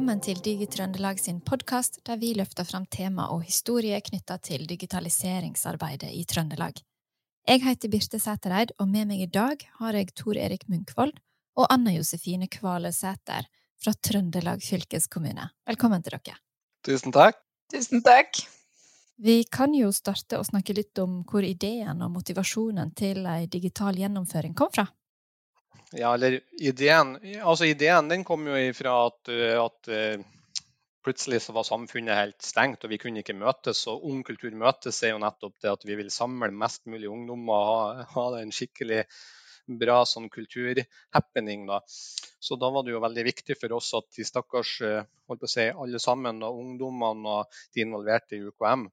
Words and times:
velkommen 0.00 0.22
til 0.24 0.38
Digi-Trøndelag 0.40 1.18
sin 1.20 1.42
podkast, 1.44 1.98
der 2.08 2.16
vi 2.16 2.30
løfter 2.32 2.64
fram 2.64 2.86
tema 2.88 3.26
og 3.34 3.42
historie 3.44 3.98
knytta 4.00 4.38
til 4.40 4.62
digitaliseringsarbeidet 4.64 6.08
i 6.16 6.22
Trøndelag. 6.24 6.78
Jeg 7.44 7.60
heter 7.60 7.92
Birte 7.92 8.16
Sætereid, 8.16 8.72
og 8.80 8.88
med 8.88 9.10
meg 9.10 9.20
i 9.20 9.26
dag 9.28 9.60
har 9.76 9.98
jeg 9.98 10.14
Tor 10.16 10.40
Erik 10.40 10.64
Munkvold 10.72 11.12
og 11.60 11.66
Anna 11.68 11.92
Josefine 11.92 12.48
Kvale 12.48 12.94
Sæter 12.96 13.44
fra 13.76 13.92
Trøndelag 13.92 14.64
fylkeskommune. 14.64 15.50
Velkommen 15.68 16.00
til 16.00 16.16
dere. 16.16 16.38
Tusen 16.80 17.12
takk. 17.12 17.36
Tusen 17.68 18.00
takk. 18.00 18.40
Vi 19.20 19.42
kan 19.52 19.76
jo 19.76 19.92
starte 19.92 20.40
å 20.40 20.48
snakke 20.48 20.80
litt 20.80 20.96
om 21.04 21.26
hvor 21.28 21.44
ideen 21.44 22.00
og 22.00 22.14
motivasjonen 22.16 22.96
til 22.96 23.28
ei 23.28 23.44
digital 23.52 24.00
gjennomføring 24.00 24.56
kom 24.56 24.72
fra. 24.72 24.88
Ja, 25.92 26.12
eller 26.14 26.40
ideen, 26.62 27.16
altså 27.42 27.66
ideen 27.66 28.08
den 28.10 28.22
kom 28.24 28.46
jo 28.46 28.54
ifra 28.54 28.92
at, 29.08 29.30
eh, 29.32 29.56
at 29.58 29.88
eh, 29.90 30.22
plutselig 31.04 31.40
så 31.42 31.54
var 31.56 31.66
samfunnet 31.66 32.14
helt 32.14 32.46
stengt, 32.46 32.84
og 32.84 32.92
vi 32.92 32.98
kunne 33.02 33.24
ikke 33.24 33.34
møtes. 33.34 33.82
Og 33.90 34.04
Ung 34.06 34.22
kultur 34.26 34.54
møtes 34.54 35.02
er 35.02 35.14
jo 35.14 35.22
nettopp 35.22 35.56
det 35.62 35.72
at 35.72 35.86
vi 35.88 35.96
vil 35.98 36.12
samle 36.14 36.52
mest 36.54 36.86
mulig 36.86 37.10
ungdom 37.10 37.48
og 37.50 37.66
ha, 37.70 38.06
ha 38.14 38.26
en 38.38 38.54
skikkelig 38.54 39.02
bra 39.80 40.00
sånn 40.06 40.30
kulturhappening. 40.30 41.66
Da. 41.66 41.80
Så 41.86 42.58
da 42.60 42.70
var 42.70 42.86
det 42.86 42.94
jo 42.94 43.02
veldig 43.02 43.26
viktig 43.26 43.58
for 43.58 43.74
oss 43.80 43.90
at 43.98 44.08
de 44.16 44.26
stakkars 44.26 44.76
eh, 44.86 45.02
holdt 45.30 45.42
på 45.42 45.50
å 45.50 45.54
si, 45.56 45.66
alle 45.70 46.02
sammen, 46.02 46.42
og 46.46 46.62
ungdommene 46.62 47.36
og 47.40 47.60
de 47.74 47.84
involverte 47.84 48.38
i 48.38 48.44
UKM, 48.46 48.86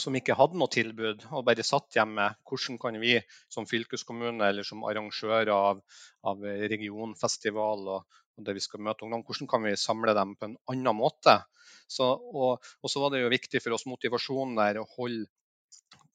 som 0.00 0.16
ikke 0.18 0.36
hadde 0.38 0.58
noe 0.58 0.72
tilbud 0.72 1.26
og 1.30 1.44
bare 1.46 1.64
satt 1.66 1.94
hjemme. 1.96 2.26
Hvordan 2.48 2.80
kan 2.82 2.98
vi 3.02 3.14
som 3.52 3.68
fylkeskommune 3.68 4.48
eller 4.48 4.66
som 4.66 4.82
arrangører 4.88 5.52
av, 5.54 5.82
av 6.26 6.42
regionfestival 6.74 7.88
og, 7.96 8.20
og 8.34 8.46
der 8.46 8.56
vi 8.56 8.64
skal 8.64 8.82
møte 8.82 9.06
ungdom, 9.06 9.22
hvordan 9.26 9.50
kan 9.50 9.62
vi 9.66 9.76
samle 9.78 10.16
dem 10.16 10.34
på 10.38 10.50
en 10.50 10.58
annen 10.72 10.98
måte? 10.98 11.38
Så, 11.86 12.08
og, 12.10 12.58
og, 12.82 12.90
så 12.90 13.02
var 13.02 13.14
det 13.14 13.22
jo 13.22 13.32
viktig 13.32 13.62
for 13.62 13.76
oss 13.76 13.86
motivasjonen 13.86 14.58
der 14.58 14.80
å 14.80 14.88
holde 14.96 15.28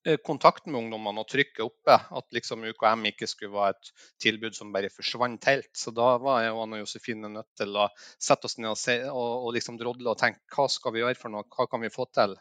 eh, 0.04 0.20
kontakten 0.26 0.74
med 0.74 0.84
ungdommene 0.84 1.24
og 1.24 1.30
trykket 1.32 1.64
oppe. 1.64 1.96
At 1.96 2.28
liksom 2.36 2.66
UKM 2.74 3.08
ikke 3.14 3.30
skulle 3.32 3.56
være 3.56 3.78
et 3.78 3.94
tilbud 4.26 4.58
som 4.58 4.76
bare 4.76 4.92
forsvant 4.92 5.48
helt. 5.48 5.72
Så 5.78 5.96
da 5.96 6.12
var 6.22 6.44
jeg 6.44 6.56
og 6.56 6.66
Anna 6.66 6.82
Josefine 6.82 7.32
nødt 7.32 7.52
til 7.60 7.80
å 7.80 7.88
sette 8.18 8.50
oss 8.50 8.60
ned 8.60 8.74
og, 8.74 8.82
se, 8.82 9.00
og, 9.08 9.48
og 9.48 9.56
liksom 9.56 9.80
drodle 9.80 10.12
og 10.12 10.20
tenke 10.20 10.44
hva 10.58 10.68
skal 10.72 10.98
vi 10.98 11.06
gjøre 11.06 11.20
for 11.22 11.34
noe, 11.34 11.48
hva 11.56 11.70
kan 11.72 11.86
vi 11.86 11.94
få 11.94 12.10
til? 12.12 12.36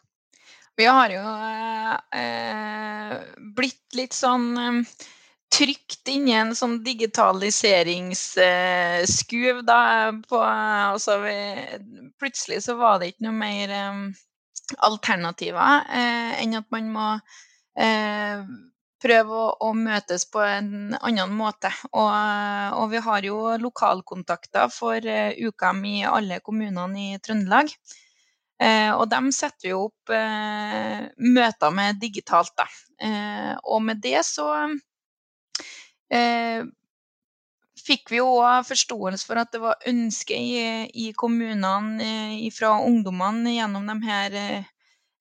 Vi 0.79 0.87
har 0.87 1.11
jo 1.11 1.19
eh, 2.15 3.19
blitt 3.57 3.97
litt 3.99 4.15
sånn 4.15 4.53
eh, 4.63 4.77
trygt 5.51 6.07
inni 6.13 6.37
en 6.39 6.53
sånn 6.55 6.85
digitaliseringsskuv, 6.85 9.59
eh, 9.59 9.65
da. 9.67 10.13
På, 10.29 10.39
altså 10.45 11.17
vi, 11.25 11.35
plutselig 12.23 12.63
så 12.69 12.75
var 12.79 12.99
det 13.01 13.07
ikke 13.11 13.27
noe 13.27 13.35
mer 13.41 13.69
eh, 13.75 13.99
alternativer 14.87 15.83
eh, 15.91 16.39
enn 16.45 16.55
at 16.61 16.69
man 16.71 16.87
må 16.95 17.09
eh, 17.75 18.39
prøve 19.03 19.33
å, 19.35 19.51
å, 19.67 19.75
møtes 19.75 20.31
på 20.31 20.39
en 20.47 20.95
annen 21.01 21.33
måte. 21.35 21.75
Og, 21.91 22.07
og 22.79 22.87
vi 22.95 23.03
har 23.03 23.27
jo 23.27 23.59
lokalkontakter 23.67 24.71
for 24.71 25.03
UKM 25.03 25.83
i 25.91 26.07
alle 26.07 26.39
kommunene 26.39 27.17
i 27.17 27.19
Trøndelag. 27.19 27.67
Eh, 28.59 28.91
og 28.91 29.07
de 29.11 29.21
setter 29.35 29.71
jo 29.71 29.85
opp 29.87 30.13
eh, 30.15 31.07
møter 31.23 31.75
med 31.75 32.01
digitalt, 32.03 32.55
da. 32.59 32.67
Eh, 32.99 33.55
og 33.63 33.85
med 33.87 34.03
det 34.03 34.23
så 34.27 34.49
fikk 37.79 38.09
vi 38.11 38.17
jo 38.17 38.31
òg 38.41 38.65
forståelse 38.65 39.29
for 39.29 39.41
at 39.43 39.51
det 39.53 39.61
var 39.61 39.85
ønske 39.91 40.37
i, 40.37 40.63
i 40.89 41.11
kommunene 41.13 42.49
fra 42.57 42.71
ungdommene 42.81 43.53
gjennom 43.53 43.85
de 43.91 43.97
her 44.09 44.39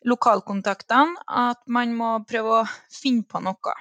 lokalkontaktene 0.07 1.27
at 1.27 1.59
man 1.67 1.91
må 1.99 2.13
prøve 2.29 2.61
å 2.61 2.65
finne 2.87 3.27
på 3.27 3.43
noe. 3.43 3.75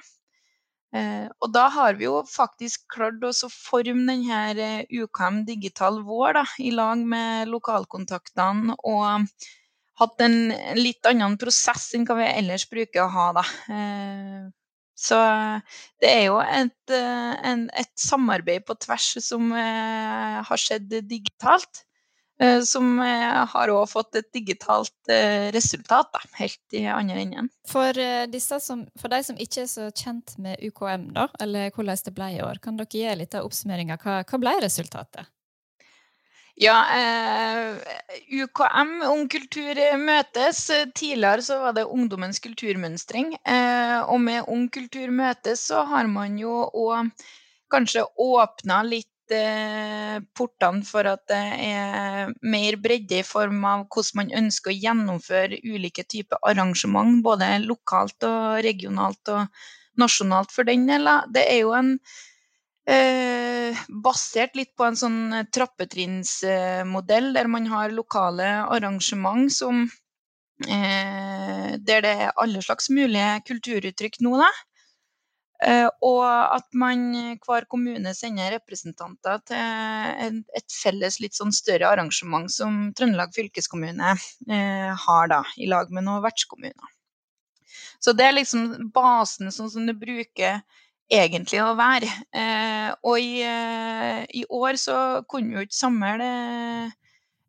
Eh, 0.95 1.27
og 1.43 1.51
da 1.51 1.65
har 1.73 1.97
vi 1.99 2.05
jo 2.07 2.21
faktisk 2.31 2.85
klart 2.93 3.23
å 3.27 3.33
forme 3.51 4.05
denne 4.07 4.41
eh, 4.55 4.85
UKM 4.87 5.41
digital 5.47 5.99
vår 6.07 6.37
da, 6.39 6.43
i 6.63 6.71
lag 6.71 7.01
med 7.03 7.51
lokalkontaktene 7.51 8.77
og 8.87 9.27
hatt 9.99 10.23
en 10.23 10.53
litt 10.77 11.09
annen 11.09 11.35
prosess 11.41 11.89
enn 11.97 12.05
hva 12.07 12.19
vi 12.21 12.29
ellers 12.29 12.67
bruker 12.71 13.03
å 13.03 13.11
ha. 13.11 13.27
Da. 13.35 13.43
Eh, 13.73 14.45
så 14.97 15.19
det 16.01 16.09
er 16.09 16.23
jo 16.29 16.39
et, 16.41 16.93
et 16.95 17.91
samarbeid 18.01 18.63
på 18.65 18.73
tvers 18.81 19.11
som 19.21 19.51
har 19.53 20.57
skjedd 20.57 20.89
digitalt. 21.05 21.83
Eh, 22.39 22.61
som 22.61 22.99
eh, 23.01 23.45
har 23.49 23.71
òg 23.73 23.87
fått 23.89 24.19
et 24.19 24.27
digitalt 24.33 25.09
eh, 25.09 25.47
resultat, 25.55 26.11
da, 26.13 26.21
helt 26.37 26.75
i 26.77 26.83
andre 26.85 27.23
enden. 27.23 27.49
For, 27.65 27.97
som, 28.61 28.83
for 29.01 29.09
de 29.09 29.23
som 29.25 29.39
ikke 29.41 29.63
er 29.63 29.71
så 29.71 29.87
kjent 29.89 30.35
med 30.37 30.61
UKM, 30.61 31.09
da, 31.15 31.25
eller 31.41 31.71
hvordan 31.73 32.03
det 32.05 32.13
ble 32.13 32.29
i 32.35 32.43
år, 32.45 32.61
kan 32.61 32.77
dere 32.77 32.93
gi 32.93 33.17
litt 33.17 33.33
av 33.33 33.49
oppsummeringa? 33.49 33.97
Hva, 34.03 34.21
hva 34.21 34.41
ble 34.43 34.53
resultatet? 34.61 35.31
Ja, 36.57 36.77
eh, 36.93 37.75
UKM, 38.33 39.01
Ung 39.05 39.27
kultur 39.29 39.77
møtes. 40.01 40.63
Tidligere 40.97 41.41
så 41.45 41.59
var 41.61 41.75
det 41.77 41.85
Ungdommens 41.85 42.41
kulturmønstring. 42.41 43.35
Eh, 43.45 43.99
og 44.05 44.21
med 44.21 44.49
Ung 44.49 44.65
kultur 44.73 45.13
møtes 45.13 45.67
så 45.69 45.83
har 45.85 46.09
man 46.09 46.39
jo 46.41 46.63
òg 46.73 47.11
kanskje 47.69 48.07
åpna 48.17 48.81
litt 48.89 49.09
portene 50.37 50.85
for 50.87 51.07
at 51.09 51.23
det 51.29 51.41
er 51.67 52.31
mer 52.41 52.77
bredde 52.81 53.19
i 53.19 53.25
form 53.27 53.65
av 53.67 53.87
hvordan 53.87 54.21
man 54.21 54.31
ønsker 54.43 54.71
å 54.71 54.77
gjennomføre 54.77 55.59
ulike 55.65 56.05
typer 56.07 56.39
arrangement, 56.47 57.19
både 57.23 57.49
lokalt 57.65 58.23
og 58.27 58.61
regionalt 58.65 59.33
og 59.33 59.47
nasjonalt 59.97 60.53
for 60.53 60.67
den 60.67 60.87
del. 60.89 61.09
Det 61.33 61.43
er 61.49 61.61
jo 61.63 61.73
en 61.75 61.93
eh, 62.87 63.77
basert 63.89 64.55
litt 64.57 64.73
på 64.77 64.87
en 64.87 64.99
sånn 64.99 65.21
trappetrinnsmodell 65.53 67.33
der 67.35 67.51
man 67.51 67.67
har 67.71 67.95
lokale 67.95 68.47
arrangement 68.65 69.51
som 69.53 69.85
eh, 70.65 71.75
der 71.77 72.05
det 72.05 72.15
er 72.27 72.35
alle 72.37 72.63
slags 72.63 72.89
mulige 72.93 73.41
kulturuttrykk 73.49 74.21
nå, 74.25 74.37
da. 74.41 74.51
Eh, 75.65 75.87
og 76.05 76.21
at 76.27 76.67
man 76.77 77.07
hver 77.41 77.65
kommune 77.69 78.11
sender 78.13 78.51
representanter 78.53 79.39
til 79.49 80.41
et 80.53 80.73
felles 80.73 81.17
litt 81.23 81.37
sånn 81.37 81.53
større 81.55 81.89
arrangement 81.89 82.51
som 82.53 82.91
Trøndelag 82.97 83.33
fylkeskommune 83.33 84.13
eh, 84.13 84.91
har 85.05 85.31
da, 85.31 85.41
i 85.57 85.69
lag 85.69 85.89
med 85.89 86.05
noen 86.05 86.21
vertskommuner. 86.25 86.93
Så 87.97 88.13
det 88.13 88.27
er 88.27 88.37
liksom 88.37 88.91
basen 88.93 89.49
sånn 89.53 89.71
som 89.73 89.89
det 89.89 89.97
bruker 89.97 90.61
egentlig 91.09 91.63
å 91.63 91.73
være. 91.79 92.11
Eh, 92.37 92.93
og 93.01 93.17
i, 93.17 93.41
i 93.41 94.45
år 94.53 94.77
så 94.77 94.99
kunne 95.25 95.49
vi 95.49 95.57
jo 95.57 95.65
ikke 95.65 95.79
samle 95.79 96.29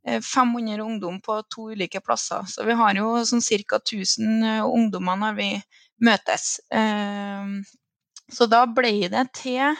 500 0.08 0.80
ungdom 0.80 1.18
på 1.20 1.42
to 1.52 1.66
ulike 1.74 2.00
plasser. 2.00 2.46
Så 2.48 2.64
vi 2.64 2.72
har 2.78 2.96
jo 2.96 3.18
sånn 3.28 3.44
ca. 3.68 3.82
1000 3.82 4.64
ungdommer 4.64 5.20
når 5.20 5.36
vi 5.36 5.50
møtes. 6.08 6.54
Så 8.32 8.48
da 8.50 8.64
ble 8.68 9.08
det 9.10 9.24
til 9.38 9.76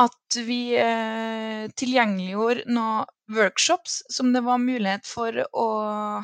at 0.00 0.36
vi 0.46 0.72
eh, 0.80 1.68
tilgjengeliggjorde 1.76 2.64
noen 2.72 3.10
workshops 3.32 4.00
som 4.12 4.32
det 4.32 4.42
var 4.44 4.60
mulighet 4.60 5.04
for 5.08 5.36
å 5.52 5.68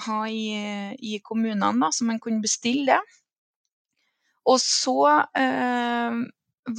ha 0.04 0.18
i, 0.28 0.94
i 0.96 1.18
kommunene, 1.24 1.76
da, 1.84 1.92
så 1.92 2.08
man 2.08 2.20
kunne 2.20 2.44
bestille 2.44 2.96
det. 2.96 3.18
Og 4.48 4.56
så 4.64 4.96
eh, 5.36 6.20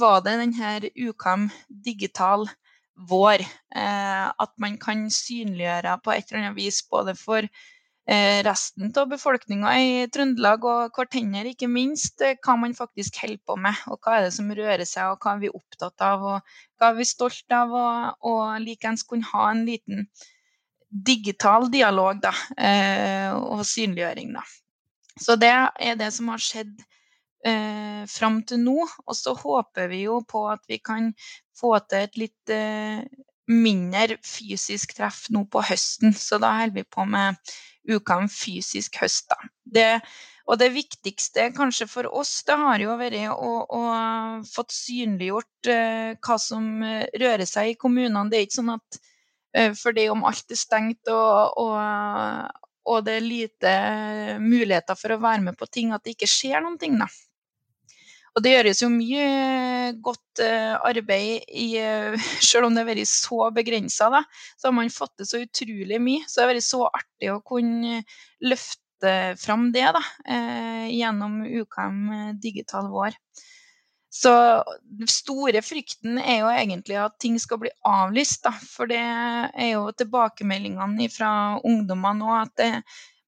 var 0.00 0.24
det 0.26 0.36
denne 0.40 0.90
UKAM 0.98 1.46
digital 1.68 2.48
vår. 3.10 3.44
Eh, 3.74 4.26
at 4.30 4.52
man 4.62 4.78
kan 4.82 5.06
synliggjøre 5.14 5.98
på 6.02 6.14
et 6.14 6.26
eller 6.30 6.42
annet 6.42 6.58
vis 6.58 6.82
både 6.90 7.14
for 7.18 7.46
resten 8.42 8.90
av 8.98 9.06
befolkninga 9.10 9.72
i 9.78 9.90
Trøndelag, 10.10 10.64
og 10.66 10.96
hverandre 10.96 11.52
ikke 11.52 11.68
minst, 11.70 12.20
eh, 12.24 12.34
hva 12.42 12.56
man 12.58 12.74
faktisk 12.74 13.20
holder 13.22 13.38
på 13.46 13.56
med. 13.56 13.76
Og 13.86 14.00
hva 14.00 14.16
er 14.16 14.26
det 14.26 14.32
som 14.34 14.50
rører 14.50 14.84
seg, 14.88 15.12
og 15.12 15.22
hva 15.22 15.36
er 15.36 15.44
vi 15.44 15.52
opptatt 15.54 16.02
av, 16.02 16.24
og 16.24 16.40
hva 16.80 16.90
er 16.90 16.98
vi 16.98 17.06
stolt 17.06 17.54
av. 17.54 17.70
Og, 17.70 18.26
og 18.32 18.60
likeens 18.64 19.06
kunne 19.06 19.30
ha 19.30 19.50
en 19.52 19.64
liten 19.68 20.08
digital 20.90 21.70
dialog 21.70 22.18
da, 22.22 22.34
eh, 22.58 23.30
og 23.30 23.62
synliggjøring. 23.66 24.34
Da. 24.34 24.42
Så 25.20 25.38
det 25.38 25.52
er 25.54 25.98
det 26.00 26.10
som 26.16 26.32
har 26.32 26.42
skjedd 26.42 26.74
eh, 27.46 28.02
fram 28.10 28.42
til 28.42 28.64
nå. 28.64 28.78
Og 29.06 29.16
så 29.16 29.36
håper 29.38 29.90
vi 29.92 30.04
jo 30.08 30.20
på 30.26 30.48
at 30.50 30.66
vi 30.68 30.80
kan 30.82 31.12
få 31.60 31.76
til 31.86 32.08
et 32.08 32.18
litt 32.18 32.54
eh, 32.54 33.04
mindre 33.50 34.18
fysisk 34.26 34.94
treff 34.98 35.28
nå 35.30 35.44
på 35.50 35.62
høsten. 35.70 36.14
Så 36.16 36.42
da 36.42 36.56
holder 36.58 36.80
vi 36.80 36.88
på 36.90 37.06
med 37.06 37.38
om 37.88 38.28
fysisk 38.30 39.00
høst. 39.02 39.30
Da. 39.30 39.50
Det, 39.64 39.86
og 40.50 40.58
det 40.60 40.70
viktigste 40.74 41.50
kanskje 41.56 41.86
for 41.90 42.08
oss, 42.10 42.40
det 42.46 42.56
har 42.58 42.82
jo 42.82 42.96
vært 43.00 43.20
å, 43.32 43.52
å 43.64 43.82
fått 44.48 44.74
synliggjort 44.74 45.70
eh, 45.70 46.16
hva 46.18 46.38
som 46.40 46.82
rører 46.82 47.46
seg 47.48 47.72
i 47.72 47.78
kommunene. 47.80 48.28
Det 48.30 48.40
er 48.40 48.48
ikke 48.48 48.60
sånn 48.62 48.76
at 48.78 49.00
Fordi 49.50 50.04
om 50.12 50.20
alt 50.28 50.52
er 50.54 50.58
stengt 50.58 51.08
og, 51.10 51.56
og, 51.58 52.52
og, 52.86 53.00
det 53.02 53.16
er 53.16 53.24
lite 53.24 53.72
muligheter 54.38 54.94
for 54.94 55.10
å 55.10 55.18
være 55.18 55.42
med 55.48 55.56
på 55.58 55.66
ting, 55.66 55.90
at 55.90 56.04
det 56.04 56.14
ikke 56.14 56.28
skjer 56.30 56.62
noen 56.62 56.78
ting, 56.78 56.94
da. 57.00 57.08
Og 58.36 58.44
det 58.44 58.52
gjøres 58.54 58.82
jo 58.84 58.90
mye 58.92 59.24
godt 60.04 60.42
arbeid 60.42 61.48
i 61.50 61.70
Selv 62.50 62.68
om 62.68 62.76
det 62.76 62.84
har 62.84 62.90
vært 62.92 63.10
så 63.10 63.50
begrensa, 63.54 64.10
så 64.56 64.68
har 64.68 64.76
man 64.76 64.92
fått 64.94 65.16
til 65.18 65.30
så 65.30 65.42
utrolig 65.42 65.98
mye. 66.02 66.26
Så 66.28 66.38
det 66.38 66.46
har 66.46 66.52
vært 66.54 66.68
så 66.68 66.84
artig 66.86 67.32
å 67.32 67.42
kunne 67.42 68.02
løfte 68.46 68.78
fram 69.40 69.70
det 69.72 69.86
da, 69.96 70.02
gjennom 70.92 71.40
UKM 71.48 72.36
digital 72.42 72.90
vår. 72.92 73.16
Så 74.10 74.30
den 74.82 75.08
store 75.08 75.62
frykten 75.62 76.18
er 76.18 76.40
jo 76.42 76.50
egentlig 76.50 76.98
at 76.98 77.14
ting 77.22 77.36
skal 77.38 77.60
bli 77.62 77.70
avlyst. 77.86 78.42
Da. 78.42 78.52
For 78.52 78.90
det 78.90 78.98
er 78.98 79.70
jo 79.70 79.86
tilbakemeldingene 79.94 81.06
fra 81.14 81.30
ungdommene 81.62 82.26
òg 82.26 82.38
at 82.40 82.54
det, 82.58 82.70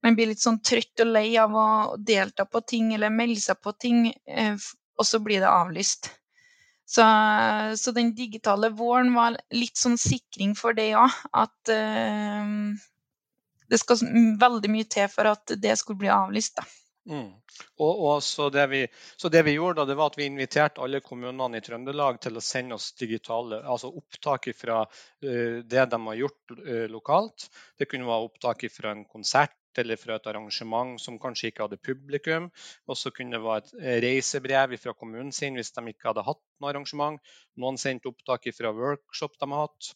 man 0.02 0.18
blir 0.18 0.32
litt 0.32 0.42
sånn 0.42 0.58
trøtt 0.66 1.04
og 1.04 1.12
lei 1.14 1.28
av 1.38 1.54
å 1.54 1.66
delta 2.02 2.48
på 2.50 2.64
ting 2.66 2.90
eller 2.96 3.14
melde 3.14 3.38
seg 3.44 3.60
på 3.62 3.74
ting, 3.78 4.08
eh, 4.26 4.56
og 5.02 5.08
så 5.08 5.18
blir 5.22 5.42
det 5.42 5.50
avlyst. 5.50 6.12
Så, 6.92 7.04
så 7.78 7.92
den 7.96 8.12
digitale 8.14 8.72
våren 8.76 9.14
var 9.16 9.38
litt 9.54 9.80
sånn 9.80 9.98
sikring 9.98 10.54
for 10.58 10.76
det 10.76 10.92
òg. 10.98 11.14
At 11.32 11.72
uh, 11.72 12.46
det 13.72 13.80
skal 13.80 14.02
veldig 14.40 14.70
mye 14.72 14.88
til 14.90 15.08
for 15.12 15.30
at 15.32 15.54
det 15.62 15.78
skulle 15.80 16.02
bli 16.04 16.12
avlyst. 16.12 16.60
da. 16.60 16.66
Mm. 17.08 17.32
Og, 17.82 18.02
og 18.06 18.18
så, 18.22 18.46
det 18.54 18.66
vi, 18.70 18.82
så, 19.16 19.30
det 19.32 19.40
vi, 19.48 19.56
gjorde 19.56 19.80
da, 19.80 19.88
det 19.88 19.96
var 19.98 20.12
at 20.12 20.18
vi 20.20 20.28
inviterte 20.28 20.84
alle 20.84 21.00
kommunene 21.02 21.58
i 21.58 21.64
Trøndelag 21.64 22.20
til 22.22 22.38
å 22.38 22.44
sende 22.44 22.76
oss 22.76 22.92
digitale 22.94 23.58
altså 23.64 23.90
opptak 23.90 24.52
fra 24.54 24.84
uh, 24.84 25.56
det 25.64 25.88
de 25.96 26.02
har 26.06 26.20
gjort 26.20 26.54
uh, 26.60 26.86
lokalt. 26.92 27.48
Det 27.78 27.88
kunne 27.90 28.06
være 28.06 28.28
opptak 28.28 28.68
fra 28.70 28.94
en 28.94 29.06
konsert 29.08 29.56
eller 29.78 30.00
fra 30.00 30.18
et 30.18 30.28
arrangement 30.30 31.00
som 31.00 31.18
kanskje 31.22 31.52
ikke 31.52 31.66
hadde 31.66 31.80
publikum. 31.84 32.50
Og 32.88 32.98
så 32.98 33.14
kunne 33.14 33.36
det 33.36 33.44
være 33.44 33.64
et 33.64 33.72
eh, 33.80 33.98
reisebrev 34.06 34.76
fra 34.82 34.96
kommunen 34.98 35.32
sin 35.32 35.58
hvis 35.58 35.72
de 35.76 35.86
ikke 35.92 36.10
hadde 36.10 36.26
hatt 36.28 36.42
noe 36.60 36.72
arrangement. 36.72 37.34
Noen 37.62 37.80
sendte 37.80 38.12
opptak 38.12 38.50
fra 38.56 38.74
workshop 38.76 39.38
de 39.40 39.50
har 39.52 39.68
hatt 39.68 39.92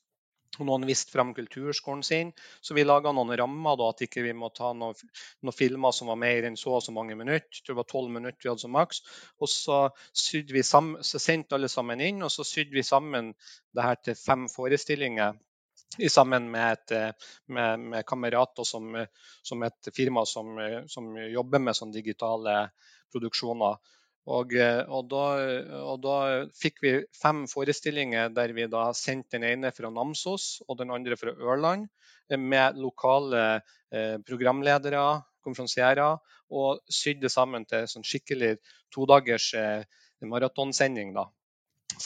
noen 0.65 0.87
viste 0.89 1.13
frem 1.13 1.33
kulturskolen 1.35 2.03
sin. 2.07 2.33
Så 2.61 2.75
vi 2.75 2.85
laga 2.85 3.13
noen 3.13 3.35
rammer, 3.39 3.77
da, 3.77 3.91
at 3.93 4.05
ikke 4.07 4.25
vi 4.25 4.33
må 4.37 4.51
ta 4.55 4.73
noen, 4.73 4.97
noen, 5.43 5.57
filmer 5.57 5.95
som 5.97 6.11
var 6.13 6.21
mer 6.21 6.47
enn 6.49 6.59
så 6.61 6.77
og 6.79 6.85
så 6.85 6.95
mange 6.97 7.17
minutter. 7.19 7.49
Jeg 7.53 7.65
tror 7.65 7.75
Det 7.75 7.81
var 7.83 7.91
tolv 7.93 8.13
minutter 8.15 8.43
vi 8.43 8.53
hadde 8.53 8.65
som 8.65 8.77
maks. 8.77 9.03
Og 9.41 9.51
så 9.53 9.81
sendte 10.17 11.59
alle 11.59 11.69
sammen 11.73 12.01
inn, 12.01 12.23
og 12.23 12.33
så 12.33 12.47
sydde 12.47 12.77
vi 12.77 12.87
sammen 12.87 13.35
det 13.77 13.85
her 13.85 14.01
til 14.03 14.19
fem 14.19 14.49
forestillinger. 14.53 15.37
Sammen 16.13 16.51
med, 16.53 16.73
et, 16.73 17.27
med, 17.49 17.85
med 17.93 18.07
kamerater 18.07 18.65
som, 18.69 18.91
som, 19.43 19.63
et 19.63 19.91
firma 19.97 20.27
som, 20.29 20.57
som 20.93 21.13
jobber 21.17 21.63
med 21.63 21.79
sånne 21.79 21.97
digitale 21.97 22.57
produksjoner. 23.13 23.79
Og, 24.27 24.57
eh, 24.59 24.83
og, 24.91 25.07
da, 25.11 25.25
og, 25.85 26.01
da, 26.03 26.17
fikk 26.59 26.81
vi 26.83 26.93
fem 27.15 27.45
forestillinger 27.51 28.33
der 28.35 28.55
vi 28.57 28.67
da 28.71 28.89
sendte 28.97 29.39
den 29.39 29.47
ene 29.53 29.71
fra 29.75 29.91
Namsos 29.95 30.65
og 30.67 30.81
den 30.81 30.91
andre 30.95 31.19
fra 31.21 31.31
Ørland, 31.31 31.87
eh, 32.31 32.39
med 32.39 32.81
lokale 32.83 33.45
eh, 33.93 34.17
programledere, 34.27 35.05
konferansierer, 35.47 36.19
og 36.51 36.83
sydde 36.91 37.31
sammen 37.31 37.67
til 37.71 37.87
sånn 37.91 38.07
skikkelig 38.07 38.57
todagers 38.95 39.53
eh, 39.55 39.87
maratonsending. 40.27 41.15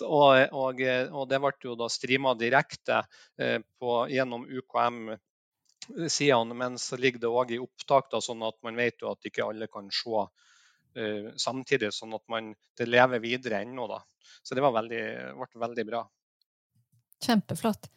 Og, 0.04 0.52
og, 0.54 0.80
og, 1.10 1.24
det 1.28 1.40
ble 1.42 1.52
jo 1.64 1.74
da 1.78 1.88
streama 1.90 2.34
direkte 2.38 3.00
eh, 3.40 3.58
på, 3.80 3.96
gjennom 4.12 4.46
UKM 4.46 5.10
sidene, 6.08 6.54
men 6.54 6.78
så 6.78 6.96
ligger 6.96 7.22
det 7.22 7.30
òg 7.30 7.52
i 7.54 7.60
opptak, 7.60 8.10
da, 8.12 8.20
sånn 8.22 8.42
at 8.46 8.58
man 8.66 8.78
vet 8.78 9.02
jo 9.02 9.10
at 9.10 9.26
ikke 9.26 9.46
alle 9.46 9.66
kan 9.70 9.88
se 9.94 10.12
uh, 10.12 11.30
samtidig, 11.40 11.92
sånn 11.94 12.14
at 12.14 12.24
man, 12.30 12.52
det 12.78 12.88
lever 12.88 13.22
videre 13.22 13.62
ennå. 13.64 13.88
Da. 13.90 14.00
Så 14.42 14.56
det 14.56 14.64
veldig, 14.64 15.02
ble 15.38 15.64
veldig 15.64 15.86
bra. 15.88 16.04
Kjempeflott. 17.24 17.90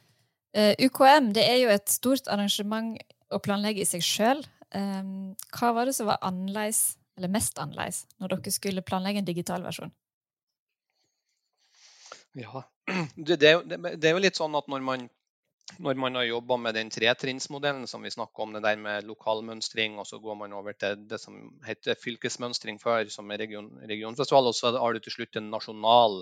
Uh, 0.53 0.73
eh, 0.73 0.87
UKM 0.87 1.31
det 1.35 1.45
er 1.49 1.61
jo 1.63 1.71
et 1.73 1.91
stort 1.91 2.29
arrangement 2.31 2.97
å 3.33 3.41
planlegge 3.43 3.83
i 3.83 3.89
seg 3.89 4.05
sjøl. 4.05 4.43
Um, 4.73 5.33
eh, 5.33 5.49
hva 5.57 5.73
var 5.77 5.89
det 5.89 5.97
som 5.97 6.09
var 6.09 6.21
annerledes, 6.25 6.97
eller 7.17 7.31
mest 7.33 7.59
annerledes, 7.61 8.05
når 8.17 8.35
dere 8.35 8.55
skulle 8.55 8.85
planlegge 8.85 9.21
en 9.21 9.29
digital 9.29 9.65
versjon? 9.65 9.93
Ja, 12.33 12.63
det, 13.15 13.35
det, 13.39 13.57
det, 13.65 14.07
er 14.07 14.15
jo 14.15 14.23
litt 14.23 14.39
sånn 14.39 14.55
at 14.57 14.69
når 14.71 14.85
man 14.85 15.09
når 15.79 15.95
man 15.97 16.17
har 16.19 16.25
jobba 16.27 16.57
med 16.59 16.75
den 16.75 16.89
tretrinnsmodellen 16.91 17.87
som 17.87 18.03
vi 18.03 18.11
snakker 18.11 18.43
om, 18.43 18.51
det 18.53 18.61
der 18.65 18.77
med 18.77 19.07
lokalmønstring, 19.07 19.95
og 19.97 20.05
så 20.05 20.19
går 20.21 20.35
man 20.41 20.53
over 20.53 20.75
til 20.77 21.05
det 21.09 21.19
som 21.21 21.37
heter 21.65 21.97
fylkesmønstring 21.97 22.81
før, 22.83 23.07
som 23.09 23.31
er 23.31 23.41
region, 23.45 23.69
regionfestival, 23.89 24.51
og 24.51 24.57
så 24.57 24.73
har 24.75 24.93
du 24.93 24.99
til 25.01 25.15
slutt 25.15 25.39
en 25.39 25.49
nasjonal 25.53 26.19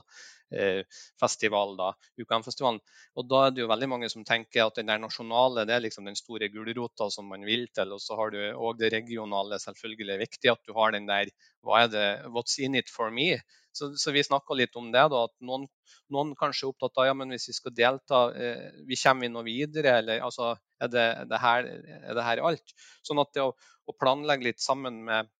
eh, 0.51 0.81
festival, 1.19 1.75
da, 1.79 1.91
UKM-festivalen. 2.21 2.81
Og 3.19 3.29
da 3.29 3.45
er 3.45 3.55
det 3.55 3.63
jo 3.63 3.69
veldig 3.71 3.89
mange 3.91 4.09
som 4.13 4.25
tenker 4.27 4.65
at 4.65 4.79
den 4.79 4.91
der 4.91 5.01
nasjonale 5.01 5.65
det 5.67 5.77
er 5.77 5.85
liksom 5.85 6.07
den 6.07 6.19
store 6.19 6.51
gulrota 6.53 7.09
som 7.13 7.29
man 7.31 7.45
vil 7.47 7.67
til, 7.75 7.95
og 7.95 8.03
så 8.03 8.17
har 8.19 8.33
du 8.33 8.39
òg 8.51 8.79
det 8.81 8.91
regionale. 8.93 9.59
Selvfølgelig 9.61 10.21
viktig 10.25 10.53
at 10.53 10.63
du 10.67 10.75
har 10.77 10.95
den 10.95 11.09
der 11.09 11.31
hva 11.61 11.83
er 11.83 11.91
det, 11.93 12.05
what's 12.33 12.57
in 12.59 12.75
it 12.75 12.89
for 12.89 13.11
me? 13.13 13.35
Så, 13.71 13.93
så 13.95 14.11
vi 14.11 14.23
snakka 14.23 14.55
litt 14.57 14.75
om 14.75 14.89
det, 14.91 15.03
da, 15.13 15.25
at 15.29 15.33
noen, 15.47 15.67
noen 16.11 16.33
kanskje 16.39 16.65
er 16.65 16.71
opptatt 16.73 16.99
av 16.99 17.07
ja, 17.07 17.13
men 17.15 17.31
hvis 17.31 17.47
vi 17.51 17.55
skal 17.55 17.75
delta, 17.75 18.23
eh, 18.35 18.65
vi 18.87 18.97
kommer 18.99 19.27
vi 19.27 19.31
noe 19.31 19.47
videre, 19.47 19.93
eller 20.01 20.25
altså, 20.25 20.55
er, 20.81 20.91
det, 20.91 21.05
er, 21.21 21.29
det 21.29 21.39
her, 21.39 21.69
er 22.01 22.17
det 22.17 22.25
her 22.27 22.41
alt? 22.49 22.75
Sånn 23.07 23.21
at 23.23 23.31
det 23.37 23.45
å, 23.45 23.53
å 23.87 23.95
planlegge 23.95 24.49
litt 24.49 24.63
sammen 24.63 24.99
med 25.07 25.31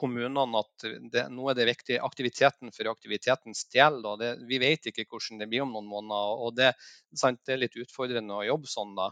kommunene 0.00 0.60
at 0.60 0.86
det, 1.12 1.24
nå 1.32 1.50
er 1.50 1.58
det 1.58 1.68
viktig 1.68 1.98
aktiviteten 2.00 2.72
for 2.74 2.90
aktivitetens 2.92 3.66
del. 3.74 4.00
Det, 4.20 4.30
vi 4.48 4.60
vet 4.62 4.90
ikke 4.90 5.06
hvordan 5.10 5.40
det 5.42 5.48
blir 5.50 5.64
om 5.66 5.74
noen 5.76 5.88
måneder. 5.90 6.44
og 6.46 6.56
Det, 6.56 6.70
sant, 7.16 7.42
det 7.46 7.56
er 7.56 7.64
litt 7.64 7.80
utfordrende 7.80 8.38
å 8.38 8.46
jobbe 8.48 8.70
sånn. 8.70 8.94
da. 8.98 9.10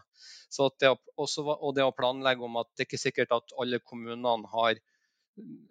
Så 0.52 0.70
det, 0.80 0.94
også, 1.16 1.44
og 1.54 1.74
det 1.76 1.86
å 1.86 1.96
planlegge 1.96 2.44
om 2.44 2.60
at 2.60 2.70
det 2.74 2.86
er 2.86 2.90
ikke 2.90 3.04
sikkert 3.06 3.34
at 3.36 3.58
alle 3.60 3.82
kommunene 3.84 4.52
har 4.54 4.80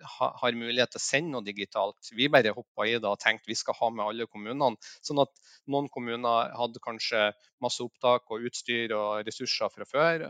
har 0.07 0.55
mulighet 0.55 0.93
til 0.93 0.99
å 0.99 1.03
sende 1.03 1.33
noe 1.33 1.43
digitalt. 1.43 2.11
Vi 2.15 2.29
bare 2.31 2.53
hoppa 2.55 2.85
i 2.87 2.93
det 2.95 3.09
og 3.09 3.19
tenkte 3.19 3.51
vi 3.51 3.57
skal 3.59 3.75
ha 3.79 3.89
med 3.91 4.05
alle 4.05 4.27
kommunene. 4.31 4.77
Sånn 5.03 5.19
at 5.23 5.33
noen 5.67 5.89
kommuner 5.91 6.53
hadde 6.55 6.83
kanskje 6.83 7.31
masse 7.63 7.83
opptak 7.83 8.31
og 8.31 8.47
utstyr 8.47 8.93
og 8.95 9.27
ressurser 9.27 9.73
fra 9.73 9.87
før, 9.89 10.29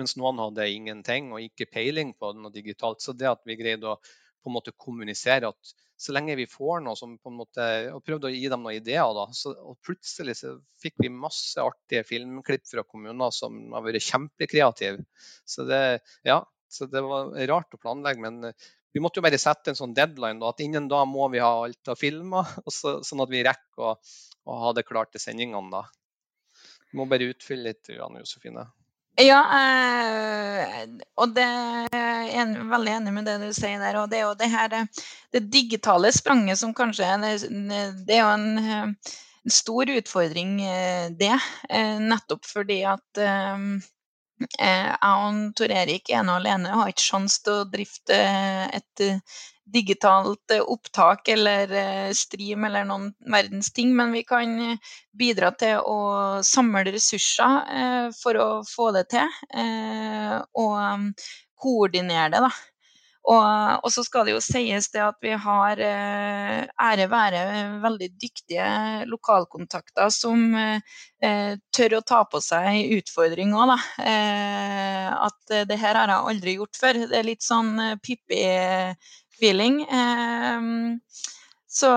mens 0.00 0.16
noen 0.20 0.42
hadde 0.42 0.68
ingenting 0.70 1.32
og 1.32 1.42
ikke 1.44 1.70
peiling 1.70 2.12
på 2.18 2.32
noe 2.38 2.52
digitalt. 2.54 3.02
Så 3.04 3.14
det 3.16 3.30
at 3.30 3.42
vi 3.48 3.58
greide 3.60 3.94
å 3.94 3.98
på 4.44 4.50
en 4.50 4.58
måte 4.58 4.74
kommunisere 4.76 5.48
at 5.48 5.74
så 5.96 6.12
lenge 6.12 6.34
vi 6.36 6.44
får 6.50 6.82
noe 6.84 6.98
som 6.98 7.14
på 7.16 7.30
en 7.30 7.38
måte, 7.38 7.66
og 7.94 8.02
prøvde 8.04 8.28
å 8.28 8.34
gi 8.34 8.48
dem 8.50 8.64
noen 8.64 8.76
ideer, 8.76 9.06
da, 9.16 9.28
så, 9.32 9.54
og 9.70 9.78
plutselig 9.86 10.34
så 10.40 10.56
fikk 10.82 10.98
vi 11.00 11.10
masse 11.12 11.62
artige 11.62 12.04
filmklipp 12.04 12.66
fra 12.68 12.84
kommuner 12.84 13.32
som 13.32 13.56
har 13.72 13.84
vært 13.86 14.04
kjempekreative. 14.04 15.04
Så 15.48 15.64
det, 15.68 15.80
ja, 16.26 16.42
så 16.68 16.90
det 16.90 17.04
var 17.06 17.32
rart 17.48 17.76
å 17.76 17.80
planlegge. 17.80 18.24
Men 18.26 18.50
eh, 18.50 18.68
vi 18.94 19.02
måtte 19.02 19.22
jo 19.22 19.26
bare 19.26 19.40
sette 19.40 19.72
en 19.72 19.78
sånn 19.78 19.94
deadline, 19.96 20.42
da, 20.42 20.50
at 20.50 20.62
innen 20.66 20.90
da 20.90 21.04
må 21.08 21.28
vi 21.32 21.42
ha 21.42 21.52
alt 21.64 21.94
av 21.94 22.00
filmer. 22.00 22.52
Så, 22.76 22.98
sånn 23.06 23.24
at 23.24 23.32
vi 23.32 23.44
rekker 23.46 23.88
å, 23.92 23.96
å, 23.96 24.58
ha 24.66 24.74
det 24.76 24.86
klart 24.90 25.14
til 25.14 25.22
sendingene 25.22 25.72
da. 25.72 25.86
Vi 26.90 27.00
må 27.00 27.06
bare 27.10 27.30
utfylle 27.32 27.70
litt, 27.70 27.90
Anne 27.96 28.22
Josefine. 28.22 28.68
Ja, 29.14 29.38
eh, 29.46 30.88
og 31.22 31.34
det 31.36 31.44
er 31.46 32.24
jeg 32.26 32.64
veldig 32.66 32.94
enig 32.96 33.12
med 33.14 33.28
det 33.28 33.36
du 33.44 33.52
sier 33.54 33.78
der. 33.78 34.00
Og 34.00 34.08
det 34.10 34.18
er 34.18 34.24
jo 34.26 34.34
det 34.38 34.48
her 34.50 34.72
det 34.74 35.42
digitale 35.54 36.10
spranget 36.14 36.58
som 36.58 36.74
kanskje 36.74 37.06
er 37.06 37.22
Det 37.46 38.16
er 38.16 38.24
jo 38.24 38.32
en, 38.32 38.96
stor 39.44 39.90
utfordring, 39.92 40.62
eh, 40.64 41.10
det. 41.14 41.34
Eh, 41.68 41.98
nettopp 42.00 42.46
fordi 42.48 42.82
at 42.88 43.20
jeg 44.58 44.94
og 45.04 45.36
Tor 45.54 45.70
Erik 45.70 46.10
ene 46.10 46.32
og 46.32 46.40
alene 46.40 46.72
har 46.74 46.90
ikke 46.90 47.04
sjanse 47.04 47.44
til 47.44 47.60
å 47.60 47.68
drifte 47.70 48.16
et 48.74 49.04
digitalt 49.64 50.54
eh, 50.54 50.60
opptak 50.60 51.28
eller 51.34 51.72
stream 52.14 52.66
eller 52.68 52.84
noen 52.88 53.08
verdens 53.32 53.72
ting, 53.72 53.94
men 53.96 54.12
vi 54.12 54.24
kan 54.28 54.76
bidra 55.16 55.52
til 55.58 55.80
å 55.80 55.98
samle 56.44 56.84
ressurser 56.90 58.12
for 58.18 58.38
å 58.40 58.48
få 58.68 58.90
det 58.96 59.08
til. 59.14 59.30
Og 60.54 60.76
mm, 60.76 61.10
koordinere 61.64 62.30
det, 62.34 62.44
da. 62.44 62.52
Og, 63.24 63.88
så 63.92 64.02
skal 64.04 64.26
det 64.26 64.34
jo 64.34 64.40
sies 64.44 64.90
det 64.92 65.00
at 65.00 65.16
vi 65.24 65.32
har 65.40 65.80
eh, 65.80 66.64
ære 66.68 67.06
være 67.08 67.44
veldig 67.80 68.08
dyktige 68.20 68.66
lokalkontakter 69.08 70.10
som 70.12 70.42
eh, 70.58 71.54
tør 71.72 71.98
å 71.98 72.02
ta 72.04 72.20
på 72.28 72.42
seg 72.44 72.92
utfordring 72.98 73.54
òg, 73.56 73.72
da. 73.72 73.78
Eh, 74.04 75.08
at 75.24 75.56
det 75.70 75.80
her 75.80 75.96
har 75.96 76.12
jeg 76.12 76.34
aldri 76.34 76.56
gjort 76.58 76.80
før. 76.82 77.00
Det 77.08 77.20
er 77.22 77.30
litt 77.30 77.46
sånn 77.46 77.72
eh, 77.80 77.96
Pippi-feeling. 79.34 79.82
Eh, 79.82 80.98
så, 81.74 81.90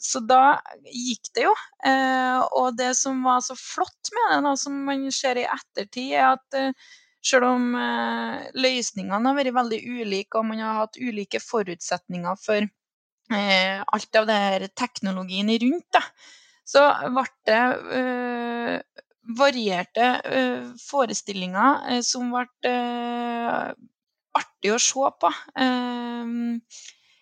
så 0.00 0.22
da 0.24 0.42
gikk 0.88 1.30
det 1.36 1.44
jo. 1.44 1.52
Eh, 1.86 2.40
og 2.56 2.76
det 2.78 2.94
som 2.96 3.20
var 3.26 3.42
så 3.44 3.56
flott 3.58 4.12
med 4.16 4.32
det, 4.32 4.40
da, 4.48 4.56
som 4.56 4.82
man 4.86 5.06
ser 5.12 5.42
i 5.42 5.48
ettertid, 5.48 6.14
er 6.16 6.30
at 6.32 6.56
eh, 6.58 6.90
selv 7.20 7.50
om 7.50 7.74
eh, 7.76 8.48
løsningene 8.56 9.20
har 9.28 9.36
vært 9.36 9.56
veldig 9.58 9.80
ulike, 10.00 10.40
og 10.40 10.48
man 10.48 10.62
har 10.64 10.82
hatt 10.84 11.00
ulike 11.00 11.42
forutsetninger 11.44 12.44
for 12.44 12.68
alt 13.30 14.16
av 14.18 14.24
det 14.26 14.36
her 14.42 14.64
teknologien 14.74 15.52
rundt, 15.62 15.84
da, 15.94 16.00
så 16.66 16.80
ble 17.14 17.22
det 17.46 17.60
varierte 19.38 20.08
forestillinger 20.82 22.00
som 22.02 22.32
ble 22.34 22.72
artig 24.38 24.74
å 24.74 24.80
se 24.82 25.10
på. 25.20 25.32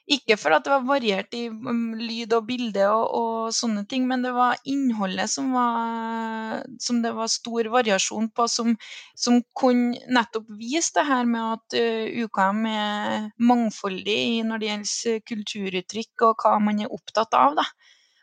Ikke 0.09 0.39
for 0.41 0.57
at 0.57 0.65
det 0.65 0.73
var 0.73 0.87
variert 0.89 1.35
i 1.37 1.43
um, 1.53 1.93
lyd 2.01 2.33
og 2.33 2.47
bilde 2.49 2.85
og, 2.89 3.03
og, 3.13 3.51
sånne 3.53 3.83
ting, 3.91 4.07
men 4.09 4.23
det 4.25 4.31
var 4.33 4.57
innholdet 4.69 5.29
som, 5.29 5.51
var, 5.53 6.63
som 6.81 7.03
det 7.05 7.13
var 7.17 7.29
stor 7.29 7.69
variasjon 7.75 8.31
på, 8.33 8.47
som, 8.49 8.73
som 9.13 9.43
kunne 9.59 10.01
nettopp 10.09 10.49
vise 10.57 10.95
det 10.97 11.05
her 11.11 11.29
med 11.29 11.59
at 11.59 11.77
uh, 11.77 12.25
UKM 12.25 12.65
er 12.73 13.29
mangfoldig 13.51 14.49
når 14.49 14.65
det 14.65 14.73
gjelder 14.73 15.23
kulturuttrykk 15.29 16.29
og 16.31 16.41
hva 16.41 16.57
man 16.65 16.81
er 16.87 16.97
opptatt 16.97 17.37
av. 17.37 17.61
da. 17.61 17.69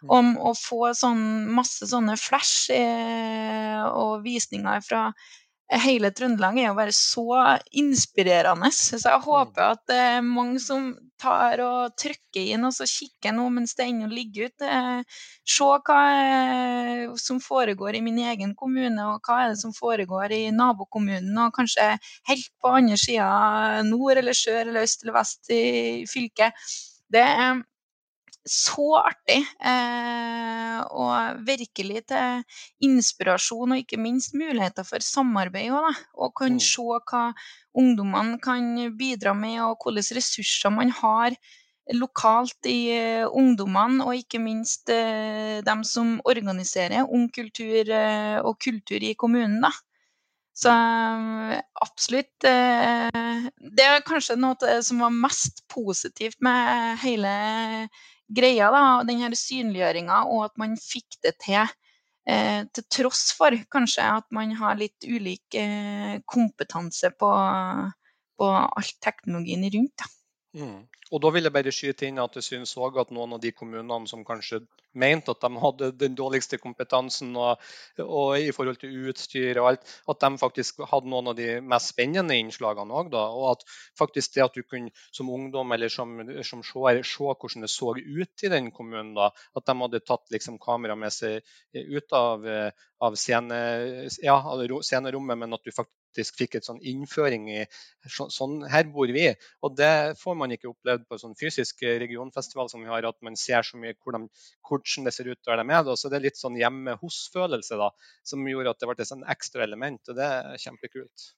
Mm. 0.01 0.09
Om 0.17 0.35
å 0.41 0.57
få 0.57 0.89
sånn, 0.97 1.23
masse 1.53 1.85
sånne 1.89 2.17
flash 2.17 2.73
eh, 2.73 3.85
og 3.85 4.25
visninger 4.25 4.81
fra 4.85 5.11
hele 5.73 6.11
Trøndelag 6.13 6.59
er 6.59 6.67
jo 6.67 6.77
bare 6.77 6.93
så 6.93 7.39
inspirerende. 7.73 8.69
Så 8.71 8.99
jeg 8.99 9.21
mm. 9.21 9.25
håper 9.25 9.73
at 9.73 9.81
det 9.89 9.97
er 9.97 10.25
mange 10.25 10.61
som 10.61 10.93
tar 11.21 11.61
og 11.63 11.95
trykker 11.97 12.51
inn 12.53 12.67
og 12.67 12.73
så 12.75 12.85
kikker 12.89 13.33
nå 13.33 13.47
mens 13.55 13.73
det 13.77 13.87
ennå 13.87 14.09
ligger 14.11 14.51
ute. 14.51 14.79
Se 15.55 15.69
hva 15.87 16.01
som 17.21 17.39
foregår 17.41 17.97
i 17.97 18.03
min 18.05 18.19
egen 18.31 18.53
kommune, 18.59 19.07
og 19.09 19.25
hva 19.25 19.41
er 19.43 19.53
det 19.53 19.61
som 19.61 19.73
foregår 19.75 20.35
i 20.35 20.43
nabokommunen, 20.55 21.37
og 21.45 21.55
kanskje 21.55 21.95
helt 22.29 22.51
på 22.61 22.73
andre 22.81 22.99
sida, 22.99 23.29
nord 23.87 24.21
eller 24.21 24.37
sør 24.37 24.65
eller 24.65 24.85
øst 24.85 25.05
eller 25.05 25.17
vest 25.17 25.55
i 25.55 25.63
fylket. 26.11 26.67
Det 27.09 27.23
er 27.23 27.63
så 28.45 28.85
artig. 29.01 29.41
Eh, 29.59 30.79
og 30.93 31.41
virkelig 31.47 32.05
til 32.11 32.43
inspirasjon 32.85 33.73
og 33.73 33.81
ikke 33.81 33.99
minst 34.01 34.35
muligheter 34.37 34.85
for 34.87 35.03
samarbeid 35.03 35.73
òg, 35.73 36.01
Og 36.13 36.33
kan 36.37 36.53
mm. 36.53 36.63
se 36.63 36.85
hva 37.09 37.33
ungdommene 37.75 38.39
kan 38.39 38.91
bidra 38.97 39.33
med, 39.33 39.61
og 39.61 39.81
hvilke 39.83 40.19
ressurser 40.19 40.69
man 40.69 40.93
har 40.93 41.35
lokalt 41.93 42.65
i 42.65 42.89
eh, 42.93 43.25
ungdommene, 43.25 44.05
og 44.05 44.15
ikke 44.15 44.39
minst 44.39 44.89
eh, 44.89 45.61
dem 45.65 45.83
som 45.83 46.19
organiserer 46.25 47.05
ung 47.05 47.27
kultur 47.29 47.89
uh, 47.89 48.39
og 48.45 48.57
kultur 48.61 49.01
i 49.01 49.13
kommunen. 49.13 49.61
da. 49.61 49.73
Så 50.55 50.71
absolutt. 51.83 52.31
Det 52.39 53.83
er 53.83 54.05
kanskje 54.07 54.37
noe 54.39 54.77
som 54.87 55.01
var 55.03 55.11
mest 55.11 55.65
positivt 55.67 56.39
med 56.39 56.95
hele 57.01 57.33
greia, 58.27 58.69
da, 58.73 58.83
den 59.07 59.21
her 59.23 59.35
synliggjøringa, 59.37 60.23
og 60.31 60.47
at 60.49 60.55
man 60.61 60.77
fikk 60.79 61.19
det 61.25 61.35
til. 61.43 61.73
Eh, 62.25 62.63
til 62.73 62.85
tross 62.89 63.29
for 63.37 63.53
kanskje 63.69 64.05
at 64.17 64.25
man 64.33 64.55
har 64.57 64.79
litt 64.79 65.05
ulik 65.05 65.57
eh, 65.61 66.17
kompetanse 66.25 67.11
på, 67.19 67.29
på 68.39 68.49
all 68.49 68.93
teknologien 69.05 69.67
rundt. 69.75 69.93
Da. 70.01 70.09
Mm. 70.55 70.85
Og 71.11 71.19
da 71.21 71.29
vil 71.35 71.43
jeg 71.45 71.53
bare 71.53 71.71
skyte 71.75 72.07
inn 72.07 72.19
at 72.21 72.37
jeg 72.39 72.45
synes 72.45 72.71
også 72.79 73.01
at 73.03 73.09
noen 73.13 73.35
av 73.35 73.41
de 73.43 73.51
kommunene 73.51 74.07
som 74.07 74.21
kanskje 74.25 74.61
mente 74.95 75.33
at 75.33 75.41
de 75.43 75.59
hadde 75.59 75.89
den 75.99 76.15
dårligste 76.15 76.57
kompetansen 76.61 77.33
og, 77.35 77.59
og 77.99 78.39
i 78.39 78.53
forhold 78.55 78.79
til 78.79 79.09
utstyr 79.11 79.59
og 79.59 79.67
alt, 79.73 79.91
at 80.09 80.23
de 80.23 80.39
faktisk 80.39 80.79
hadde 80.87 81.11
noen 81.11 81.33
av 81.33 81.35
de 81.37 81.59
mest 81.59 81.91
spennende 81.91 82.37
innslagene 82.39 83.01
òg. 83.01 83.11
Og 83.19 83.49
at 83.51 83.67
faktisk 83.99 84.37
det 84.37 84.45
at 84.45 84.55
du 84.55 84.63
kunne 84.63 84.93
som 85.11 85.29
ungdom 85.35 85.75
eller 85.75 85.91
som, 85.91 86.15
som 86.47 86.63
seer 86.63 87.03
se 87.03 87.27
hvordan 87.27 87.67
det 87.67 87.73
så 87.75 87.91
ut 87.99 88.47
i 88.47 88.53
den 88.55 88.71
kommunen, 88.71 89.11
da, 89.19 89.29
at 89.59 89.67
de 89.67 89.77
hadde 89.83 90.03
tatt 90.07 90.31
liksom 90.31 90.61
kamera 90.63 90.95
med 90.95 91.13
seg 91.13 91.43
ut 91.75 92.15
av, 92.15 92.47
av 93.03 93.19
scene, 93.19 93.59
ja, 94.23 94.39
scenerommet, 94.39 95.43
men 95.43 95.59
at 95.59 95.67
du 95.67 95.75
faktisk 95.75 95.99
faktisk 96.15 96.39
fikk 96.39 96.55
et 96.55 96.67
sånn 96.67 96.79
innføring 96.81 97.49
i 97.51 97.63
sånn 98.07 98.63
her 98.71 98.87
bor 98.87 99.11
vi. 99.11 99.27
Og 99.63 99.75
det 99.75 100.15
får 100.21 100.35
man 100.39 100.51
ikke 100.55 100.71
opplevd 100.71 101.07
på 101.09 101.19
sånn 101.19 101.35
fysisk 101.35 101.83
regionfestival 101.83 102.69
som 102.71 102.83
vi 102.83 102.91
har, 102.91 103.05
at 103.05 103.19
man 103.21 103.35
ser 103.35 103.63
så 103.63 103.77
mye 103.77 103.95
hvordan, 103.99 104.29
hvordan 104.67 105.09
det 105.09 105.13
ser 105.15 105.31
ut 105.31 105.41
der 105.45 105.61
de 105.61 105.69
er. 105.69 105.95
Så 105.95 106.09
det 106.09 106.19
er 106.19 106.27
litt 106.29 106.39
sånn 106.39 106.59
hjemme 106.59 106.97
hos-følelse 107.01 107.79
da, 107.81 107.91
som 108.23 108.47
gjorde 108.47 108.71
at 108.71 108.79
det 108.79 108.91
ble 108.91 109.01
et 109.01 109.11
sånn 109.11 109.27
ekstra 109.27 109.65
element. 109.67 110.01
Og 110.07 110.15
det 110.15 110.29
er 110.29 110.61
kjempekult. 110.61 111.33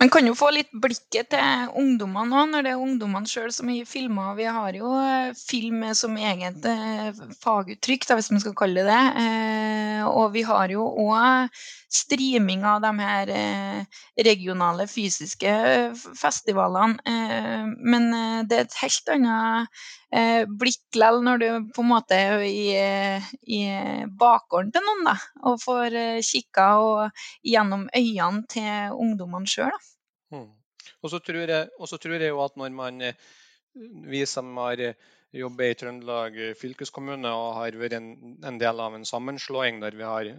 Man 0.00 0.08
kan 0.08 0.24
jo 0.24 0.32
få 0.32 0.46
litt 0.54 0.70
blikket 0.72 1.28
til 1.34 1.72
ungdommene 1.76 2.38
òg, 2.40 2.46
når 2.48 2.64
det 2.64 2.70
er 2.72 2.80
ungdommene 2.80 3.28
sjøl 3.28 3.50
som 3.52 3.68
har 3.68 3.84
filma. 3.84 4.30
Vi 4.38 4.46
har 4.48 4.78
jo 4.78 4.94
eh, 4.96 5.34
film 5.36 5.82
som 5.92 6.16
eget 6.16 6.64
faguttrykk, 6.64 7.34
faguttrykk, 7.42 8.06
hvis 8.16 8.30
man 8.32 8.40
skal 8.40 8.56
kalle 8.56 8.80
det 8.80 8.88
det. 8.88 9.26
Eh, 9.26 10.06
og 10.08 10.32
vi 10.32 10.46
har 10.48 10.72
jo 10.72 10.86
òg 11.04 11.60
streaming 11.90 12.64
av 12.66 12.80
de 12.84 12.90
her 13.02 13.30
regionale 14.24 14.86
fysiske 14.90 15.54
festivalene. 16.18 17.00
Men 17.82 18.06
det 18.46 18.56
er 18.56 18.68
et 18.68 18.78
helt 18.82 19.10
annet 19.16 19.82
blikk 20.60 20.80
likevel 20.90 21.22
når 21.26 21.42
du 21.42 21.48
på 21.74 21.82
en 21.82 21.90
måte 21.90 22.14
er 22.14 22.44
i, 22.46 22.70
i 23.46 23.60
bakgården 24.22 24.72
til 24.74 24.86
noen 24.86 25.04
da, 25.10 25.16
og 25.46 25.60
får 25.62 25.98
kikka 26.26 26.70
gjennom 27.46 27.88
øynene 27.94 28.46
til 28.50 28.94
ungdommene 28.94 29.50
sjøl. 29.50 29.74
Mm. 30.30 30.48
Og 31.00 31.10
så 31.12 31.20
tror, 31.24 31.46
tror, 31.96 32.18
jeg 32.18 32.32
jo 32.32 32.42
at 32.44 32.56
når 32.56 32.74
man, 32.74 33.00
eh, 33.00 33.14
vi 34.10 34.24
som 34.26 34.56
har 34.60 34.80
eh, 34.80 34.94
jobber 35.36 35.70
i 35.70 35.76
Trøndelag 35.78 36.38
eh, 36.40 36.54
fylkeskommune 36.58 37.30
og 37.30 37.58
har 37.58 37.78
vært 37.80 37.98
en, 37.98 38.08
en, 38.46 38.58
del 38.60 38.82
av 38.82 38.96
en 38.96 39.06
sammenslåing 39.06 39.82
der 39.82 39.98
vi 39.98 40.06
har 40.06 40.30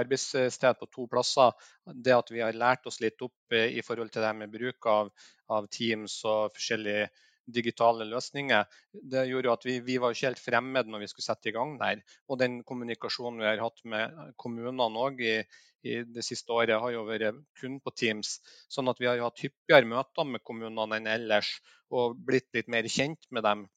arbeidssted 0.00 0.80
på 0.80 0.90
to 0.94 1.06
plasser, 1.10 1.54
det 1.86 2.16
at 2.16 2.32
vi 2.34 2.42
har 2.42 2.56
lært 2.56 2.86
oss 2.90 3.00
litt 3.04 3.22
opp 3.22 3.54
i 3.54 3.84
forhold 3.86 4.10
til 4.14 4.26
det 4.26 4.32
med 4.40 4.52
bruk 4.54 4.90
av, 4.90 5.12
av 5.54 5.70
Teams 5.70 6.20
og 6.26 6.56
forskjellige 6.56 7.08
digitale 7.46 8.06
løsninger, 8.08 8.64
det 9.12 9.26
gjorde 9.28 9.52
at 9.52 9.66
vi, 9.66 9.78
vi 9.84 9.98
var 10.00 10.14
ikke 10.14 10.30
helt 10.30 10.42
fremmed 10.42 10.88
når 10.88 11.04
vi 11.04 11.10
skulle 11.10 11.26
sette 11.26 11.50
i 11.50 11.54
gang 11.54 11.76
der. 11.80 12.00
Og 12.28 12.40
den 12.40 12.62
kommunikasjonen 12.66 13.42
vi 13.42 13.48
har 13.48 13.62
hatt 13.62 13.84
med 13.88 14.34
kommunene 14.40 15.04
òg 15.04 15.20
i, 15.24 15.36
i, 15.84 16.00
det 16.08 16.24
siste 16.24 16.52
året, 16.54 16.78
har 16.80 16.94
jo 16.94 17.04
vært 17.08 17.40
kun 17.60 17.78
på 17.84 17.92
Teams. 17.96 18.38
Sånn 18.72 18.88
at 18.92 19.00
vi 19.00 19.10
har 19.10 19.22
hatt 19.22 19.44
hyppigere 19.44 19.88
møter 19.90 20.28
med 20.28 20.44
kommunene 20.46 21.00
enn 21.00 21.10
ellers 21.18 21.52
og 21.94 22.16
blitt 22.26 22.48
litt 22.56 22.70
mer 22.72 22.88
kjent 22.88 23.28
med 23.30 23.44
dem. 23.46 23.68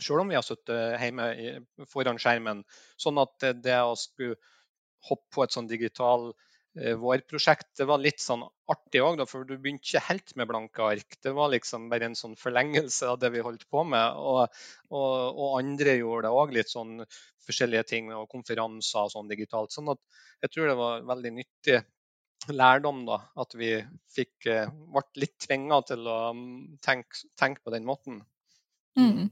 Selv 0.00 0.24
om 0.24 0.32
vi 0.32 0.38
har 0.38 0.42
sittet 0.42 0.98
hjemme 0.98 1.28
foran 1.90 2.18
skjermen. 2.18 2.64
Sånn 3.00 3.20
at 3.22 3.46
det 3.62 3.78
å 3.78 3.94
skulle 3.98 4.40
hoppe 5.04 5.28
på 5.36 5.44
et 5.44 5.54
sånn 5.54 5.70
digital 5.70 6.32
Eh, 6.74 6.96
vårprosjekt. 6.98 7.68
Det 7.78 7.86
var 7.86 8.00
litt 8.02 8.18
sånn 8.18 8.42
artig 8.42 8.98
òg, 9.04 9.20
for 9.30 9.46
du 9.46 9.54
begynte 9.54 9.86
ikke 9.86 10.00
helt 10.08 10.32
med 10.34 10.48
blanke 10.50 10.82
ark. 10.82 11.16
Det 11.22 11.30
var 11.36 11.52
liksom 11.52 11.86
bare 11.92 12.08
en 12.08 12.16
sånn 12.18 12.34
forlengelse 12.38 13.12
av 13.12 13.20
det 13.22 13.30
vi 13.30 13.44
holdt 13.46 13.62
på 13.70 13.84
med. 13.86 14.18
Og, 14.18 14.56
og, 14.90 15.12
og 15.38 15.58
andre 15.60 15.94
gjorde 16.00 16.26
det 16.26 16.32
òg, 16.34 16.54
litt 16.56 16.72
sånn 16.72 16.96
forskjellige 17.46 17.86
ting, 17.92 18.10
og 18.16 18.26
konferanser 18.32 19.06
og 19.06 19.14
sånn 19.14 19.30
digitalt. 19.30 19.70
Sånn 19.74 19.92
at 19.94 20.02
jeg 20.42 20.54
tror 20.56 20.72
det 20.72 20.76
var 20.80 21.06
veldig 21.12 21.34
nyttig 21.36 21.78
lærdom, 22.50 23.04
da, 23.06 23.20
at 23.38 23.54
vi 23.54 23.70
fikk, 24.16 24.34
eh, 24.50 24.66
ble 24.66 25.06
litt 25.22 25.38
tvinga 25.46 25.78
til 25.86 26.10
å 26.10 26.18
tenke, 26.82 27.22
tenke, 27.38 27.62
på 27.62 27.76
den 27.76 27.86
måten. 27.86 28.18
Mm. 28.98 29.30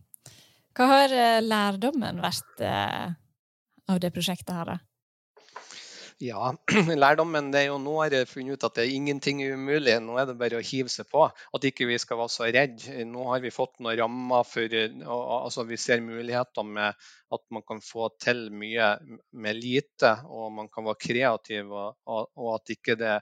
Hva 0.76 0.88
har 0.88 1.12
eh, 1.16 1.42
lærdommen 1.44 2.22
vært 2.22 2.62
av 2.62 4.00
det 4.00 4.12
prosjektet 4.14 4.54
her, 4.56 4.74
da? 4.74 4.80
Ja, 6.22 6.52
lærdommen 7.02 7.48
det 7.50 7.64
er 7.64 7.72
jo 7.72 7.78
nå 7.82 7.96
har 7.98 8.14
jeg 8.14 8.28
funnet 8.30 8.54
ut 8.54 8.66
at 8.68 8.76
det 8.76 8.84
er 8.84 8.94
ingenting 8.94 9.40
umulig. 9.42 9.96
Nå 10.04 10.14
er 10.20 10.28
det 10.28 10.36
bare 10.38 10.60
å 10.60 10.62
hive 10.62 10.92
seg 10.92 11.08
på. 11.10 11.24
At 11.26 11.66
ikke 11.66 11.88
vi 11.88 11.96
skal 11.98 12.20
være 12.20 12.30
så 12.30 12.46
redde. 12.46 13.06
Nå 13.10 13.24
har 13.32 13.42
vi 13.42 13.50
fått 13.50 13.80
noen 13.82 13.98
rammer 13.98 14.46
for 14.46 14.76
altså 14.76 15.66
Vi 15.66 15.78
ser 15.80 16.04
muligheter 16.04 16.66
med 16.68 16.94
at 17.34 17.42
man 17.50 17.66
kan 17.66 17.82
få 17.82 18.12
til 18.22 18.44
mye 18.54 18.92
med 19.32 19.58
lite, 19.58 20.14
og 20.30 20.52
man 20.60 20.70
kan 20.70 20.86
være 20.86 21.02
kreativ. 21.08 21.72
Og, 21.74 22.30
og 22.38 22.52
at 22.54 22.76
ikke 22.76 22.98
det 23.00 23.16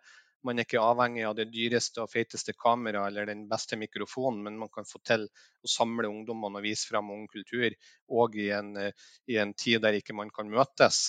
man 0.47 0.59
er 0.59 0.67
ikke 0.67 0.81
avhengig 0.83 1.25
av 1.29 1.35
det 1.39 1.49
dyreste 1.53 2.03
og 2.05 2.11
feiteste 2.13 2.55
kameraet 2.57 3.11
eller 3.11 3.29
den 3.29 3.43
beste 3.51 3.77
mikrofonen, 3.81 4.43
men 4.47 4.59
man 4.61 4.71
kan 4.73 4.89
få 4.89 5.01
til 5.07 5.27
å 5.27 5.71
samle 5.71 6.09
ungdommene 6.09 6.61
og 6.61 6.67
vise 6.67 6.89
frem 6.89 7.11
ung 7.13 7.27
kultur, 7.31 7.77
òg 8.09 8.39
i, 8.41 8.49
i, 8.51 9.37
en 9.43 9.55
tid 9.55 9.85
der 9.85 10.01
ikke 10.01 10.17
man 10.17 10.33
kan 10.35 10.51
møtes. 10.53 11.03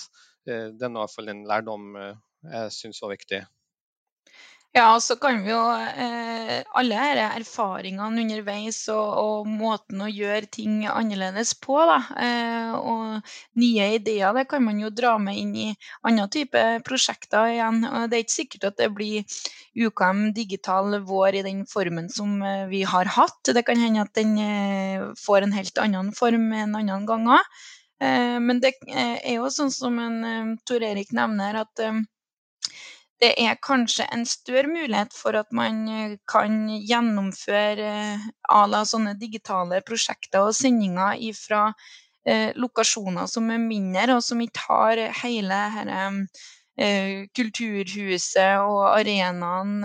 Eh, 0.48 0.68
det 0.74 0.88
er 0.88 0.92
i 0.92 1.00
hvert 1.00 1.16
fall 1.16 1.32
en 1.32 1.44
lærdom 1.48 1.96
eh, 1.96 2.14
jeg 2.52 2.74
syns 2.74 3.02
var 3.04 3.14
viktig. 3.14 3.44
Ja, 4.72 4.86
og 4.96 5.02
så 5.04 5.18
kan 5.20 5.42
vi 5.44 5.50
jo 5.50 5.58
eh, 6.00 6.62
Alle 6.80 6.96
disse 7.12 7.24
erfaringene 7.42 8.22
underveis 8.22 8.78
og, 8.88 9.08
og, 9.20 9.48
måten 9.52 10.00
å 10.00 10.08
gjøre 10.08 10.48
ting 10.48 10.78
annerledes 10.88 11.50
på, 11.60 11.76
da, 11.90 11.98
eh, 12.16 12.70
og 12.78 13.34
nye 13.60 13.88
ideer, 13.98 14.32
det 14.32 14.46
kan 14.48 14.64
man 14.64 14.80
jo 14.80 14.88
dra 14.88 15.18
med 15.20 15.36
inn 15.36 15.50
i 15.60 15.66
andre 16.08 16.24
type 16.32 16.62
prosjekter 16.88 17.50
igjen. 17.52 17.82
Og 17.84 18.06
det 18.08 18.16
er 18.16 18.24
ikke 18.24 18.36
sikkert 18.38 18.64
at 18.70 18.80
det 18.80 18.88
blir 18.96 19.36
UKM 19.76 20.24
digital 20.40 20.96
vår 21.04 21.42
i 21.42 21.44
den 21.50 21.66
formen 21.68 22.08
som 22.08 22.40
eh, 22.40 22.64
vi 22.72 22.80
har 22.88 23.12
hatt. 23.18 23.52
Det 23.52 23.66
kan 23.68 23.76
hende 23.76 24.06
at 24.06 24.16
den 24.16 24.38
eh, 24.40 25.04
får 25.20 25.44
en 25.44 25.52
helt 25.58 25.84
annen 25.84 26.14
form 26.16 26.48
en 26.62 26.80
annen 26.80 27.04
gang 27.12 27.28
òg. 27.28 27.60
Eh, 28.00 28.40
men 28.40 28.64
det 28.64 28.78
eh, 28.88 29.18
er 29.20 29.36
jo 29.36 29.52
sånn 29.52 29.74
som 29.74 30.00
en 30.00 30.56
Tor 30.64 30.80
Erik 30.80 31.12
nevner, 31.12 31.60
at 31.66 31.86
det 33.22 33.32
er 33.38 33.58
kanskje 33.62 34.06
en 34.10 34.24
større 34.26 34.68
mulighet 34.70 35.12
for 35.14 35.36
at 35.38 35.52
man 35.54 35.82
eh, 35.88 36.14
kan 36.30 36.64
gjennomføre 36.88 37.90
eh, 37.90 38.24
à 38.50 38.62
la 38.66 38.82
sånne 38.88 39.14
digitale 39.20 39.82
prosjekter 39.86 40.48
og 40.48 40.56
sendinger 40.58 41.20
fra 41.38 41.68
eh, 42.26 42.50
lokasjoner 42.58 43.30
som 43.30 43.52
er 43.54 43.62
mindre, 43.62 44.18
og 44.18 44.26
som 44.26 44.42
ikke 44.42 44.66
har 44.68 45.06
hele 45.22 45.62
dette 45.78 46.58
kulturhuset 47.36 48.62
og 48.64 48.94
arenaen 48.94 49.82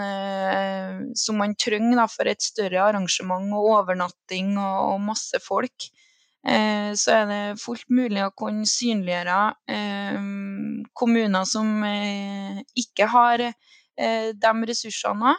som 1.20 1.36
man 1.42 1.52
trenger 1.60 2.08
for 2.08 2.32
et 2.32 2.40
større 2.42 2.80
arrangement 2.80 3.52
og 3.52 3.68
overnatting 3.74 4.54
og 4.56 4.96
masse 5.04 5.42
folk. 5.44 5.90
Eh, 6.48 6.94
så 6.96 7.12
er 7.12 7.26
det 7.28 7.60
fullt 7.60 7.90
mulig 7.92 8.22
å 8.24 8.34
kunne 8.38 8.68
synliggjøre 8.70 9.40
eh, 9.74 10.20
kommuner 10.96 11.48
som 11.50 11.84
eh, 11.88 12.62
ikke 12.80 13.10
har 13.12 13.50
de 13.98 14.50
ressursene, 14.70 15.32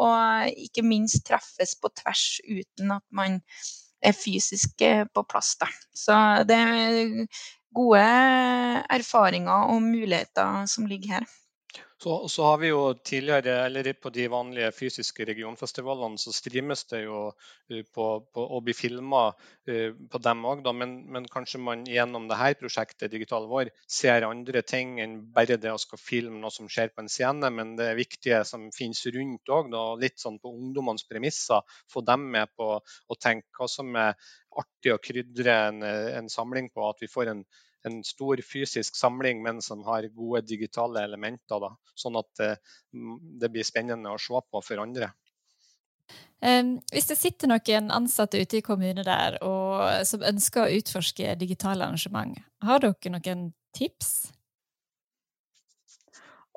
og 0.00 0.54
ikke 0.56 0.80
minst 0.88 1.20
treffes 1.28 1.74
på 1.76 1.90
tvers 2.00 2.22
uten 2.48 2.94
at 2.94 3.04
man 3.12 3.34
er 4.00 4.16
fysisk 4.16 4.80
på 5.12 5.24
plass. 5.28 5.50
Da. 5.60 5.68
Så 5.92 6.16
det 6.48 6.56
er 6.56 7.26
gode 7.76 8.06
erfaringer 8.88 9.68
og 9.68 9.84
muligheter 9.84 10.64
som 10.72 10.88
ligger 10.88 11.18
her. 11.18 11.28
Så, 12.02 12.28
så, 12.28 12.42
har 12.44 12.58
vi 12.58 12.68
jo 12.68 12.80
tidligere, 12.94 13.54
eller 13.66 13.86
på 13.96 14.10
de 14.12 14.26
vanlige 14.28 14.68
fysiske 14.76 15.24
regionfestivalene, 15.24 16.18
så 16.20 16.32
streames 16.34 16.82
det 16.90 16.98
jo 17.06 17.20
uh, 17.30 17.78
på, 17.94 18.08
på, 18.36 18.42
å 18.44 18.60
bli 18.64 18.74
filma 18.76 19.22
uh, 19.32 19.94
på 20.12 20.20
dem 20.26 20.44
òg, 20.44 20.68
men, 20.76 20.92
men, 21.14 21.28
kanskje 21.32 21.62
man 21.64 21.86
gjennom 21.88 22.28
dette 22.28 22.60
prosjektet 22.60 23.14
Digital 23.14 23.48
vår 23.48 23.72
ser 23.88 24.28
andre 24.28 24.60
ting 24.60 24.98
enn 25.00 25.16
bare 25.32 25.56
det 25.62 25.72
å 25.72 25.80
skal 25.80 26.02
filme 26.02 26.36
noe 26.42 26.52
som 26.52 26.68
skjer 26.68 26.92
på 26.92 27.00
en 27.00 27.08
scene, 27.12 27.48
men 27.48 27.78
det 27.80 27.94
viktige 27.96 28.42
som 28.44 28.68
finnes 28.76 29.00
rundt 29.16 29.56
òg, 29.56 29.72
litt 30.02 30.20
sånn 30.20 30.36
på 30.42 30.52
ungdommenes 30.52 31.08
premisser. 31.08 31.64
Få 31.88 32.04
dem 32.04 32.28
med 32.36 32.52
på 32.60 32.74
å 32.76 33.16
tenke 33.16 33.48
hva 33.56 33.70
som 33.72 33.96
er 33.96 34.12
artig 34.56 34.92
å 34.92 35.00
krydre 35.00 35.56
en, 35.70 35.80
en 36.20 36.28
samling 36.32 36.68
på. 36.74 36.84
At 36.90 37.00
vi 37.00 37.08
får 37.08 37.32
en 37.32 37.42
en 37.86 38.02
stor 38.04 38.40
fysisk 38.44 38.96
samling, 38.96 39.42
men 39.42 39.62
som 39.62 39.84
har 39.86 40.08
gode 40.14 40.42
digitale 40.46 41.04
elementer. 41.06 41.60
Da, 41.62 41.72
sånn 41.94 42.18
at 42.20 42.32
det, 42.40 42.50
eh, 42.56 43.14
det 43.40 43.52
blir 43.54 43.66
spennende 43.66 44.12
å 44.12 44.20
se 44.20 44.42
på 44.50 44.62
for 44.64 44.82
andre. 44.82 45.12
Hvis 46.92 47.08
det 47.08 47.16
sitter 47.16 47.48
noen 47.50 47.88
ansatte 47.90 48.38
ute 48.38 48.58
i 48.58 48.64
kommunen 48.64 49.06
der 49.06 49.38
og, 49.42 50.04
som 50.06 50.22
ønsker 50.22 50.66
å 50.66 50.78
utforske 50.78 51.34
digitale 51.40 51.86
arrangement, 51.86 52.36
har 52.62 52.82
dere 52.84 53.14
noen 53.16 53.48
tips? 53.74 54.28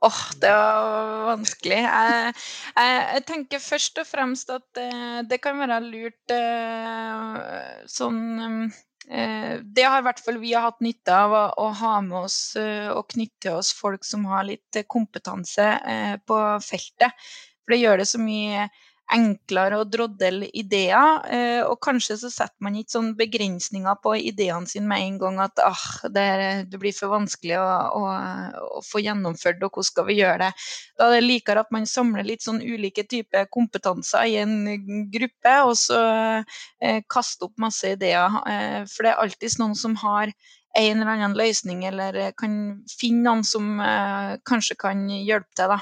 Åh, 0.01 0.07
oh, 0.07 0.19
det 0.39 0.51
var 0.55 1.25
vanskelig. 1.27 1.79
Jeg, 1.83 2.33
jeg, 2.75 3.00
jeg, 3.13 3.24
tenker 3.27 3.59
først 3.59 4.00
og 4.00 4.07
fremst 4.07 4.53
at 4.53 4.63
det, 4.77 4.86
eh, 4.95 5.17
det 5.27 5.41
kan 5.43 5.59
være 5.59 5.79
lurt 5.83 6.31
eh, 6.31 7.83
sånn 7.91 8.69
det 9.10 9.86
har 9.88 10.01
i 10.01 10.06
hvert 10.06 10.20
fall 10.22 10.38
vi 10.38 10.54
har 10.54 10.68
hatt 10.68 10.84
nytte 10.86 11.16
av 11.16 11.34
å, 11.34 11.70
ha 11.80 11.94
med 12.06 12.28
oss 12.28 12.56
eh, 12.60 12.89
og 12.94 13.08
knytte 13.10 13.48
til 13.48 13.58
oss 13.58 13.72
folk 13.74 14.06
som 14.06 14.28
har 14.30 14.46
litt 14.46 14.82
kompetanse 14.86 15.65
eh, 15.65 16.15
på 16.22 16.38
feltet. 16.62 17.17
For 17.63 17.74
det 17.74 17.82
gjør 17.82 18.02
det 18.02 18.10
så 18.12 18.22
mye 18.22 18.67
enklere 19.13 19.80
å 19.80 19.86
drodle 19.89 20.48
ideer. 20.54 21.24
Eh, 21.34 21.62
og 21.65 21.80
kanskje 21.84 22.17
så 22.22 22.30
setter 22.34 22.65
man 22.65 22.78
ikke 22.78 22.95
sånn 22.95 23.12
begrensninger 23.17 23.98
på 24.04 24.13
ideene 24.19 24.69
sine 24.69 24.89
med 24.89 25.06
en 25.06 25.17
gang 25.22 25.39
at 25.43 25.62
ah, 25.65 25.86
det, 26.13 26.28
det, 26.69 26.80
blir 26.82 26.93
for 26.95 27.13
vanskelig 27.13 27.58
å, 27.58 27.67
å, 27.98 28.04
å, 28.78 28.84
få 28.86 29.02
gjennomført, 29.04 29.63
og 29.65 29.74
hvordan 29.74 29.89
skal 29.89 30.08
vi 30.10 30.19
gjøre 30.19 30.38
det? 30.45 30.52
Da 31.00 31.10
er 31.10 31.17
det 31.17 31.26
likere 31.26 31.65
at 31.65 31.74
man 31.76 31.89
samler 31.89 32.28
litt 32.28 32.45
sånn 32.45 32.62
ulike 32.62 33.08
typer 33.10 33.50
kompetanser 33.54 34.30
i 34.30 34.38
en 34.43 34.56
gruppe, 35.13 35.58
og 35.65 35.76
så 35.80 36.00
eh, 36.84 37.02
kaster 37.10 37.50
opp 37.50 37.58
masse 37.62 37.95
ideer. 37.98 38.39
Eh, 38.45 38.82
for 38.89 39.06
det 39.06 39.13
er 39.13 39.22
alltid 39.26 39.60
noen 39.60 39.78
som 39.78 39.98
har 40.04 40.34
en 40.78 41.02
eller 41.02 41.15
annen 41.15 41.38
løsning, 41.38 41.82
eller 41.89 42.19
kan 42.38 42.54
finne 42.93 43.26
noen 43.26 43.45
som 43.48 43.80
eh, 43.82 44.36
kanskje 44.45 44.78
kan 44.80 45.08
hjelpe 45.10 45.50
til. 45.58 45.74
da. 45.74 45.80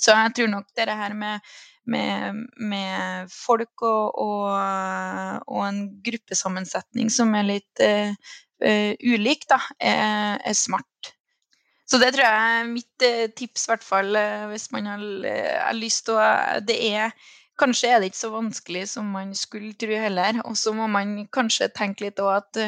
Så 0.00 0.16
jeg 0.16 0.34
tror 0.36 0.48
nok 0.54 0.70
det 0.76 0.88
her 0.88 1.14
med 1.14 1.44
med, 1.90 2.44
med 2.56 3.32
folk 3.32 3.84
og, 3.86 4.20
og, 4.20 4.46
og, 5.46 5.62
en 5.66 5.80
gruppesammensetning 6.06 7.10
som 7.12 7.34
er 7.38 7.48
litt 7.48 7.82
uh, 7.84 8.14
uh, 8.64 8.92
ulik, 9.02 9.46
da, 9.50 9.60
er, 9.78 10.38
er, 10.38 10.56
smart. 10.56 11.12
Så 11.90 11.98
det 11.98 12.12
tror 12.14 12.26
jeg 12.26 12.54
er 12.60 12.70
mitt 12.70 13.06
uh, 13.06 13.26
tips, 13.36 13.66
i 13.66 13.72
hvert 13.72 13.86
fall 13.86 14.22
hvis 14.52 14.70
man 14.74 14.88
har, 14.92 15.04
har 15.66 15.76
lyst 15.78 16.06
til 16.08 16.20
å 16.20 16.30
Det 16.66 16.78
er 16.92 17.14
Kanskje 17.60 17.90
er 17.92 17.98
det 18.00 18.08
ikke 18.08 18.16
så 18.22 18.30
vanskelig 18.32 18.86
som 18.88 19.10
man 19.12 19.34
skulle 19.36 19.74
tro 19.76 19.92
heller. 19.92 20.38
Og 20.48 20.54
så 20.56 20.72
må 20.72 20.86
man 20.88 21.26
kanskje 21.28 21.66
tenke 21.76 22.06
litt 22.06 22.22
òg 22.24 22.38
at 22.38 22.60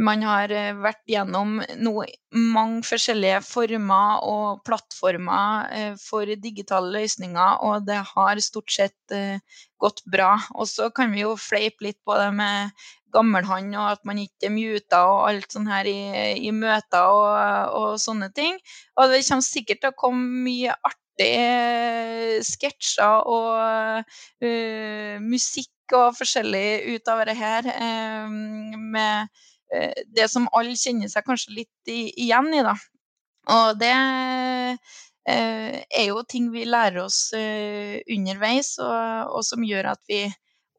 man 0.00 0.22
har 0.24 0.52
eh, 0.54 0.76
vært 0.80 1.02
gjennom 1.10 1.58
noe, 1.82 2.06
mange 2.32 2.84
forskjellige 2.88 3.40
former 3.44 4.24
og 4.26 4.62
plattformer 4.66 5.74
eh, 5.76 5.92
for 6.00 6.30
digitale 6.40 6.92
løsninger, 6.94 7.60
og 7.66 7.86
det 7.88 8.00
har 8.12 8.40
stort 8.44 8.72
sett 8.72 9.14
eh, 9.16 9.42
gått 9.80 10.02
bra. 10.10 10.32
Og 10.56 10.68
så 10.70 10.88
kan 10.94 11.12
vi 11.14 11.24
jo 11.24 11.36
fleipe 11.40 11.88
litt 11.88 12.00
på 12.06 12.16
det 12.18 12.30
med 12.36 12.72
gammelhånd 13.10 13.74
og 13.74 13.88
at 13.96 14.04
man 14.06 14.20
ikke 14.22 14.46
er 14.46 14.54
muta 14.54 15.00
og 15.10 15.24
alt 15.26 15.50
sånn 15.50 15.66
her 15.66 15.88
i, 15.90 15.98
i 16.46 16.52
møter 16.54 17.10
og, 17.10 17.74
og, 17.74 17.88
sånne 17.98 18.30
ting. 18.36 18.58
Og 18.96 19.10
det 19.10 19.24
kommer 19.26 19.46
sikkert 19.46 19.82
til 19.82 19.90
å 19.90 19.98
komme 19.98 20.44
mye 20.46 20.76
artige 20.86 22.38
sketsjer 22.46 23.26
og 23.28 24.06
uh, 24.46 25.16
musikk 25.26 25.96
og 25.98 26.14
forskjellig 26.20 26.94
ut 26.94 27.10
av 27.10 27.24
det 27.26 27.36
her. 27.40 27.66
Uh, 27.74 28.30
med 28.94 29.42
det 29.70 30.26
som 30.32 30.48
alle 30.56 30.74
kjenner 30.78 31.10
seg 31.12 31.26
kanskje 31.26 31.54
litt 31.60 31.90
igjen 31.92 32.48
i. 32.56 32.62
Da. 32.66 32.74
Og 33.54 33.78
det 33.80 33.92
eh, 33.94 35.78
er 35.80 36.06
jo 36.08 36.22
ting 36.28 36.50
vi 36.54 36.66
lærer 36.68 37.04
oss 37.04 37.30
eh, 37.36 38.00
underveis, 38.10 38.76
og, 38.82 39.36
og 39.36 39.46
som 39.46 39.64
gjør 39.66 39.92
at 39.94 40.02
vi 40.10 40.24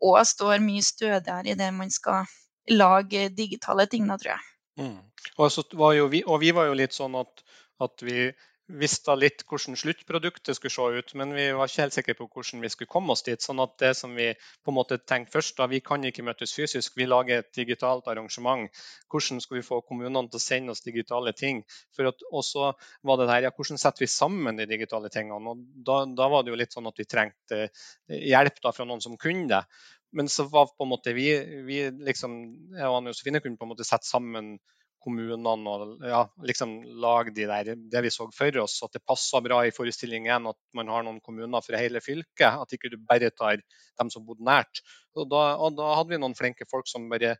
òg 0.02 0.22
står 0.28 0.62
mye 0.64 0.84
stødigere 0.86 1.54
i 1.54 1.58
det 1.58 1.70
man 1.76 1.92
skal 1.94 2.30
lage 2.72 3.30
digitale 3.38 3.88
ting, 3.90 4.08
da, 4.10 4.18
tror 4.22 4.36
jeg. 4.36 4.48
Mm. 4.82 5.00
Og, 5.38 6.12
vi, 6.12 6.24
og, 6.24 6.38
vi, 6.42 6.52
var 6.56 6.70
jo 6.70 6.78
litt 6.78 6.96
sånn 6.96 7.18
at, 7.20 7.44
at 7.84 8.06
vi 8.06 8.30
visste 8.80 9.14
litt 9.18 9.44
hvordan 9.50 9.78
sluttproduktet 9.80 10.58
skulle 10.58 10.74
se 10.74 11.00
ut, 11.02 11.14
men 11.20 11.34
vi 11.36 11.48
var 11.56 11.70
ikke 11.70 11.84
helt 11.86 11.96
sikre 11.96 12.16
på 12.18 12.28
hvordan 12.28 12.64
vi 12.64 12.72
skulle 12.72 12.92
komme 12.92 13.14
oss 13.16 13.24
dit. 13.28 13.42
sånn 13.42 13.62
at 13.64 13.78
det 13.82 13.92
som 13.98 14.16
vi 14.16 14.30
på 14.36 14.72
en 14.72 14.78
måte 14.78 14.98
tenkte 15.00 15.36
først, 15.36 15.56
da, 15.58 15.68
vi 15.72 15.82
kan 15.84 16.04
ikke 16.08 16.26
møtes 16.28 16.56
fysisk, 16.56 16.98
vi 16.98 17.08
lager 17.10 17.42
et 17.42 17.52
digitalt 17.58 18.08
arrangement. 18.12 18.70
Hvordan 19.12 19.42
skal 19.44 19.60
vi 19.60 19.66
få 19.68 19.82
kommunene 19.88 20.28
til 20.30 20.42
å 20.42 20.44
sende 20.44 20.76
oss 20.76 20.86
digitale 20.86 21.34
ting? 21.38 21.64
For 21.96 22.12
at, 22.12 22.26
også 22.32 22.72
var 23.08 23.22
det 23.22 23.30
her, 23.32 23.48
ja, 23.48 23.54
hvordan 23.56 23.82
setter 23.82 24.06
vi 24.06 24.12
sammen 24.12 24.60
de 24.60 24.70
digitale 24.70 25.12
tingene? 25.14 25.56
Og 25.56 25.66
da, 25.88 26.04
da 26.06 26.30
var 26.32 26.44
det 26.44 26.54
jo 26.54 26.60
litt 26.60 26.76
sånn 26.76 26.90
at 26.90 27.00
vi 27.00 27.10
trengte 27.10 27.66
hjelp 28.08 28.62
da 28.64 28.76
fra 28.76 28.88
noen 28.88 29.04
som 29.04 29.20
kunne 29.20 29.50
det. 29.52 29.66
Men 30.12 30.28
så 30.28 30.44
var 30.52 30.74
på 30.76 30.84
en 30.84 30.92
måte 30.92 31.14
vi, 31.16 31.30
vi 31.68 31.86
liksom, 32.04 32.38
jeg 32.76 32.88
og 32.88 33.08
Josefine 33.08 33.40
kunne 33.44 33.60
på 33.60 33.68
en 33.68 33.72
måte 33.72 33.88
sette 33.88 34.08
sammen 34.08 34.58
kommunene 35.02 35.72
og 35.72 36.04
ja, 36.06 36.22
liksom 36.46 36.76
lage 37.02 37.34
de 37.36 37.48
der, 37.50 37.72
det 37.76 38.04
vi 38.06 38.12
så 38.14 38.28
for 38.36 38.60
oss. 38.64 38.78
At 38.86 38.96
det 38.96 39.04
passer 39.08 39.44
bra 39.46 39.62
i 39.66 39.74
forestillingen 39.76 40.50
at 40.52 40.60
man 40.78 40.92
har 40.94 41.06
noen 41.08 41.22
kommuner 41.26 41.66
fra 41.66 41.82
hele 41.82 42.04
fylket. 42.04 42.62
At 42.62 42.76
ikke 42.76 42.94
du 42.94 43.00
bare 43.02 43.32
tar 43.34 43.62
dem 43.62 44.14
som 44.14 44.26
bodde 44.28 44.46
nært. 44.48 44.84
Og 45.18 45.28
da, 45.32 45.44
og 45.58 45.76
da 45.80 45.96
hadde 45.98 46.14
vi 46.14 46.22
noen 46.22 46.38
flinke 46.38 46.70
folk 46.72 46.90
som 46.90 47.10
bare 47.12 47.36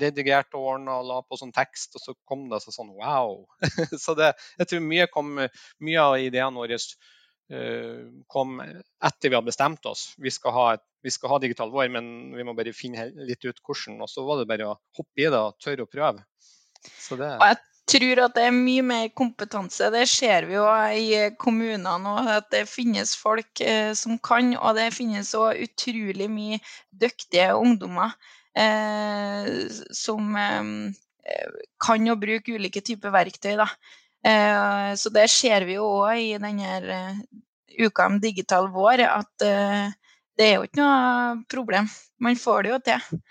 redigerte 0.00 0.58
og 0.58 0.68
ordna 0.74 0.98
og 1.00 1.08
la 1.08 1.18
på 1.24 1.38
sånn 1.40 1.54
tekst, 1.54 1.96
og 1.96 2.04
så 2.04 2.14
kom 2.28 2.44
det 2.50 2.60
sånn 2.64 2.92
wow. 2.98 3.42
så 4.04 4.14
det, 4.18 4.32
jeg 4.60 4.68
tror 4.68 4.84
mye, 4.84 5.08
kom, 5.12 5.34
mye 5.40 6.06
av 6.06 6.16
ideene 6.20 6.60
våre 6.60 6.78
uh, 6.78 8.02
kom 8.32 8.58
etter 8.60 9.30
vi 9.30 9.36
hadde 9.38 9.48
bestemt 9.48 9.88
oss. 9.88 10.10
Vi 10.20 10.32
skal 10.34 10.56
ha, 10.56 10.66
vi 11.02 11.14
skal 11.14 11.34
ha 11.34 11.40
digital 11.42 11.72
vår, 11.74 11.88
men 11.94 12.34
vi 12.36 12.46
må 12.46 12.56
bare 12.58 12.76
finne 12.76 13.08
litt 13.28 13.44
ut 13.48 13.62
hvordan. 13.64 14.00
Og 14.04 14.12
så 14.12 14.26
var 14.26 14.42
det 14.42 14.50
bare 14.52 14.74
å 14.74 14.76
hoppe 14.98 15.24
i 15.24 15.30
det 15.30 15.40
og 15.40 15.56
tørre 15.62 15.86
å 15.86 15.90
prøve. 15.90 16.26
Det... 16.82 17.28
Og 17.38 17.46
jeg 17.46 17.58
tror 17.92 18.22
at 18.24 18.36
det 18.36 18.44
er 18.48 18.54
mye 18.56 18.82
mer 18.86 19.08
kompetanse. 19.18 19.90
Det 19.94 20.04
ser 20.10 20.46
vi 20.48 20.56
jo 20.56 20.66
i 20.96 21.30
kommunene 21.40 22.12
òg, 22.14 22.30
at 22.38 22.50
det 22.54 22.64
finnes 22.70 23.14
folk 23.18 23.62
eh, 23.64 23.92
som 23.98 24.18
kan. 24.22 24.54
Og 24.58 24.78
det 24.78 24.92
finnes 24.96 25.34
òg 25.38 25.62
utrolig 25.66 26.28
mye 26.32 26.60
dyktige 27.04 27.52
ungdommer 27.58 28.14
eh, 28.58 29.68
som 29.94 30.36
eh, 30.38 30.72
kan 31.82 32.12
å 32.12 32.18
bruke 32.20 32.56
ulike 32.56 32.84
typer 32.84 33.14
verktøy. 33.14 33.54
Da. 33.60 33.68
Eh, 34.24 34.92
så 34.98 35.12
det 35.14 35.28
ser 35.32 35.66
vi 35.68 35.78
jo 35.78 35.88
òg 36.04 36.20
i 36.22 36.36
denne 36.40 36.76
eh, 36.82 37.22
uka 37.82 38.06
om 38.10 38.20
digital 38.22 38.68
vår, 38.72 39.02
at 39.08 39.46
eh, 39.46 39.88
det 40.38 40.48
er 40.48 40.54
jo 40.56 40.68
ikke 40.68 40.80
noe 40.80 41.40
problem. 41.50 41.88
Man 42.22 42.38
får 42.38 42.62
det 42.62 42.72
jo 42.72 42.84
til. 42.86 43.22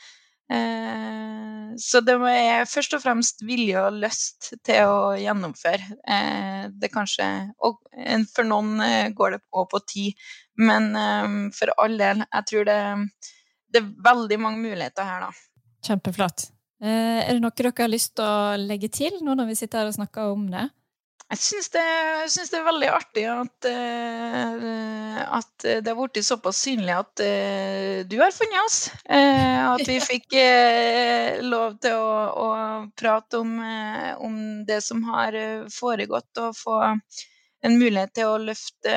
Eh, 0.52 1.74
så 1.80 2.02
det 2.04 2.18
er 2.28 2.68
først 2.70 2.96
og 2.98 3.04
fremst 3.04 3.44
vilje 3.48 3.80
og 3.80 4.00
lyst 4.02 4.52
til 4.66 4.90
å 4.90 5.14
gjennomføre. 5.20 5.98
Eh, 6.04 6.66
det 6.82 6.92
kanskje 6.92 7.28
Og 7.64 7.80
for 8.34 8.48
noen 8.48 8.82
eh, 8.84 9.12
går 9.16 9.38
det 9.38 9.42
òg 9.56 9.70
på 9.72 9.84
tid, 9.88 10.26
men 10.62 10.92
for 11.56 11.72
all 11.82 11.96
del, 11.98 12.26
jeg 12.28 12.48
tror 12.50 12.66
det, 12.68 12.80
det 13.72 13.80
er 13.82 13.94
veldig 14.04 14.38
mange 14.44 14.62
muligheter 14.62 15.08
her, 15.08 15.24
da. 15.24 15.32
Kjempeflott. 15.88 16.52
Er 16.82 17.30
det 17.30 17.42
noe 17.42 17.54
dere 17.56 17.72
har 17.78 17.90
lyst 17.90 18.16
til 18.18 18.26
å 18.26 18.58
legge 18.60 18.90
til 18.94 19.20
nå 19.24 19.34
når 19.38 19.52
vi 19.52 19.58
sitter 19.58 19.82
her 19.82 19.90
og 19.90 19.96
snakker 19.96 20.34
om 20.34 20.48
det? 20.52 20.68
Jeg 21.32 21.40
syns 21.40 21.70
det, 21.72 21.84
det 22.52 22.58
er 22.60 22.66
veldig 22.66 22.88
artig 22.92 23.22
at, 23.32 23.68
uh, 23.72 25.20
at 25.38 25.64
det 25.64 25.88
har 25.88 25.96
blitt 25.96 26.28
såpass 26.28 26.60
synlig 26.66 26.92
at 26.92 27.24
uh, 27.24 28.02
du 28.04 28.18
har 28.20 28.36
funnet 28.36 28.60
oss. 28.66 28.80
Uh, 29.08 29.72
at 29.72 29.86
vi 29.88 29.96
fikk 30.12 30.36
lov 31.48 31.80
til 31.80 31.96
å, 31.96 32.12
å 32.36 32.50
prate 33.00 33.40
om, 33.40 33.56
om, 34.28 34.38
det 34.68 34.82
som 34.84 35.06
har 35.08 35.38
foregått, 35.72 36.32
og 36.44 36.58
få 36.60 36.78
en 36.84 37.78
mulighet 37.80 38.12
til 38.18 38.28
å 38.28 38.42
løfte 38.42 38.96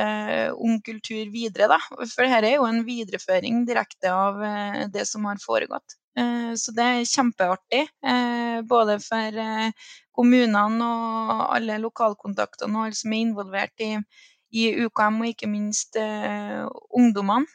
ung 0.58 0.80
kultur 0.82 1.30
videre. 1.30 1.70
Da. 1.70 1.78
For 2.02 2.26
dette 2.26 2.48
er 2.50 2.56
jo 2.56 2.66
en 2.66 2.82
videreføring 2.86 3.62
direkte 3.68 4.10
av 4.10 4.42
det 4.90 5.06
som 5.06 5.30
har 5.30 5.38
foregått. 5.44 6.00
Så 6.14 6.70
det 6.76 6.84
er 6.84 7.08
kjempeartig, 7.10 7.80
både 8.70 9.00
for 9.02 9.38
kommunene 10.14 10.86
og 10.86 11.42
alle 11.56 11.80
lokalkontaktene 11.82 12.78
og 12.78 12.88
alle 12.88 12.98
som 12.98 13.14
er 13.14 13.24
involvert 13.24 13.84
i, 13.84 13.90
i 14.54 14.68
UKM, 14.86 15.20
og 15.22 15.32
ikke 15.32 15.50
minst 15.50 15.98
uh, 15.98 16.64
ungdommene. 16.94 17.50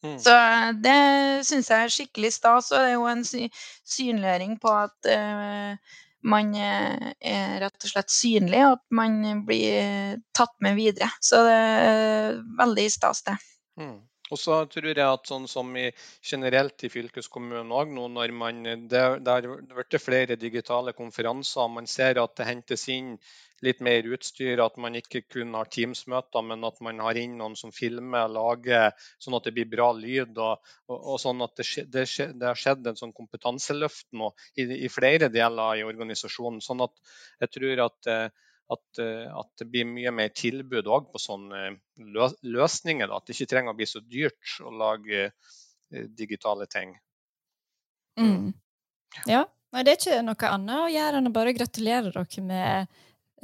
Mm. 0.00 0.16
Så 0.16 0.34
det 0.80 0.98
syns 1.46 1.68
jeg 1.68 1.86
er 1.86 1.92
skikkelig 1.92 2.30
stas, 2.32 2.70
og 2.72 2.80
det 2.80 2.88
er 2.88 2.94
jo 2.96 3.08
en 3.10 3.24
synliggjøring 3.26 4.54
på 4.62 4.72
at 4.72 5.10
uh, 5.12 5.98
man 6.30 6.54
er 6.56 7.60
rett 7.62 7.84
og 7.86 7.92
slett 7.92 8.12
synlig, 8.12 8.60
og 8.66 8.78
at 8.78 8.84
man 8.96 9.44
blir 9.48 10.18
tatt 10.36 10.56
med 10.64 10.76
videre. 10.80 11.08
Så 11.24 11.44
det 11.46 11.56
er 11.56 12.40
veldig 12.58 12.86
stas, 12.92 13.22
det. 13.28 13.36
Mm. 13.80 13.98
Og 14.30 14.38
så 14.38 14.60
tror 14.70 14.90
jeg 14.90 15.02
at 15.02 15.30
sånn 15.30 15.46
som 15.50 15.70
i, 15.76 15.88
generelt 16.22 16.84
i 16.86 16.90
fylkeskommunen 16.92 17.72
òg 17.74 17.92
nå, 17.94 18.06
når 18.14 18.34
man 18.36 18.62
det, 18.90 19.04
har 19.26 19.48
blitt 19.74 20.00
flere 20.02 20.38
digitale 20.40 20.94
konferanser, 20.96 21.70
man 21.70 21.90
ser 21.90 22.22
at 22.22 22.36
det 22.38 22.48
hentes 22.48 22.88
inn 22.92 23.16
litt 23.64 23.80
mer 23.84 24.06
utstyr, 24.08 24.60
at 24.64 24.76
man 24.80 24.96
ikke 24.96 25.22
kun 25.28 25.54
har 25.56 25.68
Teams-møter, 25.72 26.44
men 26.46 26.64
at 26.64 26.78
man 26.84 27.00
har 27.04 27.18
inn 27.20 27.36
noen 27.40 27.56
som 27.58 27.72
filmer, 27.74 28.30
lager 28.32 28.94
sånn 29.20 29.36
at 29.36 29.48
det 29.48 29.54
blir 29.56 29.68
bra 29.68 29.90
lyd. 29.96 30.38
og, 30.38 30.70
og, 30.88 30.96
og 30.96 31.18
sånn 31.20 31.44
at 31.44 31.56
det, 31.60 31.66
det, 31.92 32.06
det, 32.08 32.46
har 32.46 32.58
skjedd 32.58 32.88
en 32.88 33.00
sånn 33.00 33.16
kompetanseløft 33.16 34.08
nå 34.16 34.32
i, 34.56 34.64
i, 34.64 34.88
flere 34.92 35.28
deler 35.32 35.80
i 35.80 35.84
organisasjonen. 35.86 36.62
sånn 36.64 36.86
at 36.86 36.96
jeg 37.44 37.54
tror 37.58 37.84
at 37.88 38.10
eh, 38.14 38.46
at, 38.70 39.00
eh, 39.02 39.26
at, 39.34 39.50
det 39.58 39.66
blir 39.70 39.88
mye 39.88 40.12
mer 40.14 40.32
tilbud 40.36 40.88
òg 40.90 41.10
på 41.12 41.20
sånne 41.20 41.76
løsninger. 41.96 43.10
Da. 43.10 43.18
At 43.18 43.26
det 43.26 43.36
ikke 43.36 43.50
trenger 43.54 43.74
å 43.74 43.78
bli 43.78 43.88
så 43.90 44.02
dyrt 44.04 44.56
å 44.62 44.72
lage 44.74 45.26
eh, 45.26 46.06
digitale 46.16 46.68
ting. 46.70 46.94
Mm. 48.20 48.52
Ja. 49.30 49.44
Nei, 49.70 49.84
det 49.86 49.92
er 49.92 50.00
ikke 50.00 50.22
noe 50.26 50.50
annet 50.50 50.82
å 50.82 50.90
gjøre 50.90 51.20
enn 51.20 51.30
å 51.30 51.34
bare 51.34 51.54
gratulere 51.54 52.10
dere 52.10 52.42
med 52.46 52.96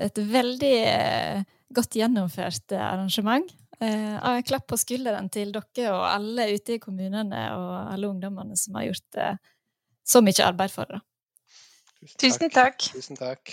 et 0.07 0.19
veldig 0.31 0.75
eh, 0.91 1.45
godt 1.75 1.99
gjennomført 1.99 2.75
arrangement. 2.77 3.55
En 3.77 4.41
klapp 4.47 4.71
på 4.71 4.79
skulderen 4.81 5.27
til 5.29 5.51
dere 5.53 5.91
og 5.93 6.07
alle 6.09 6.47
ute 6.57 6.79
i 6.79 6.81
kommunene 6.81 7.43
og 7.53 7.73
alle 7.93 8.09
ungdommene 8.09 8.57
som 8.57 8.79
har 8.79 8.87
gjort 8.87 9.19
så 10.01 10.23
mye 10.25 10.47
arbeid 10.47 10.73
for 10.73 10.89
det. 10.89 11.03
Tusen 12.17 12.49
takk. 12.55 12.87
Tusen 12.95 13.21
takk. 13.21 13.53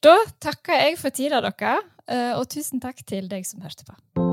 Da 0.00 0.14
takker 0.40 0.78
jeg 0.80 0.96
for 0.96 1.12
tida 1.12 1.42
deres, 1.44 1.84
eh, 2.08 2.32
og 2.32 2.48
tusen 2.48 2.80
takk 2.80 3.04
til 3.04 3.28
deg 3.28 3.44
som 3.44 3.60
hørte 3.60 3.84
på. 3.84 4.29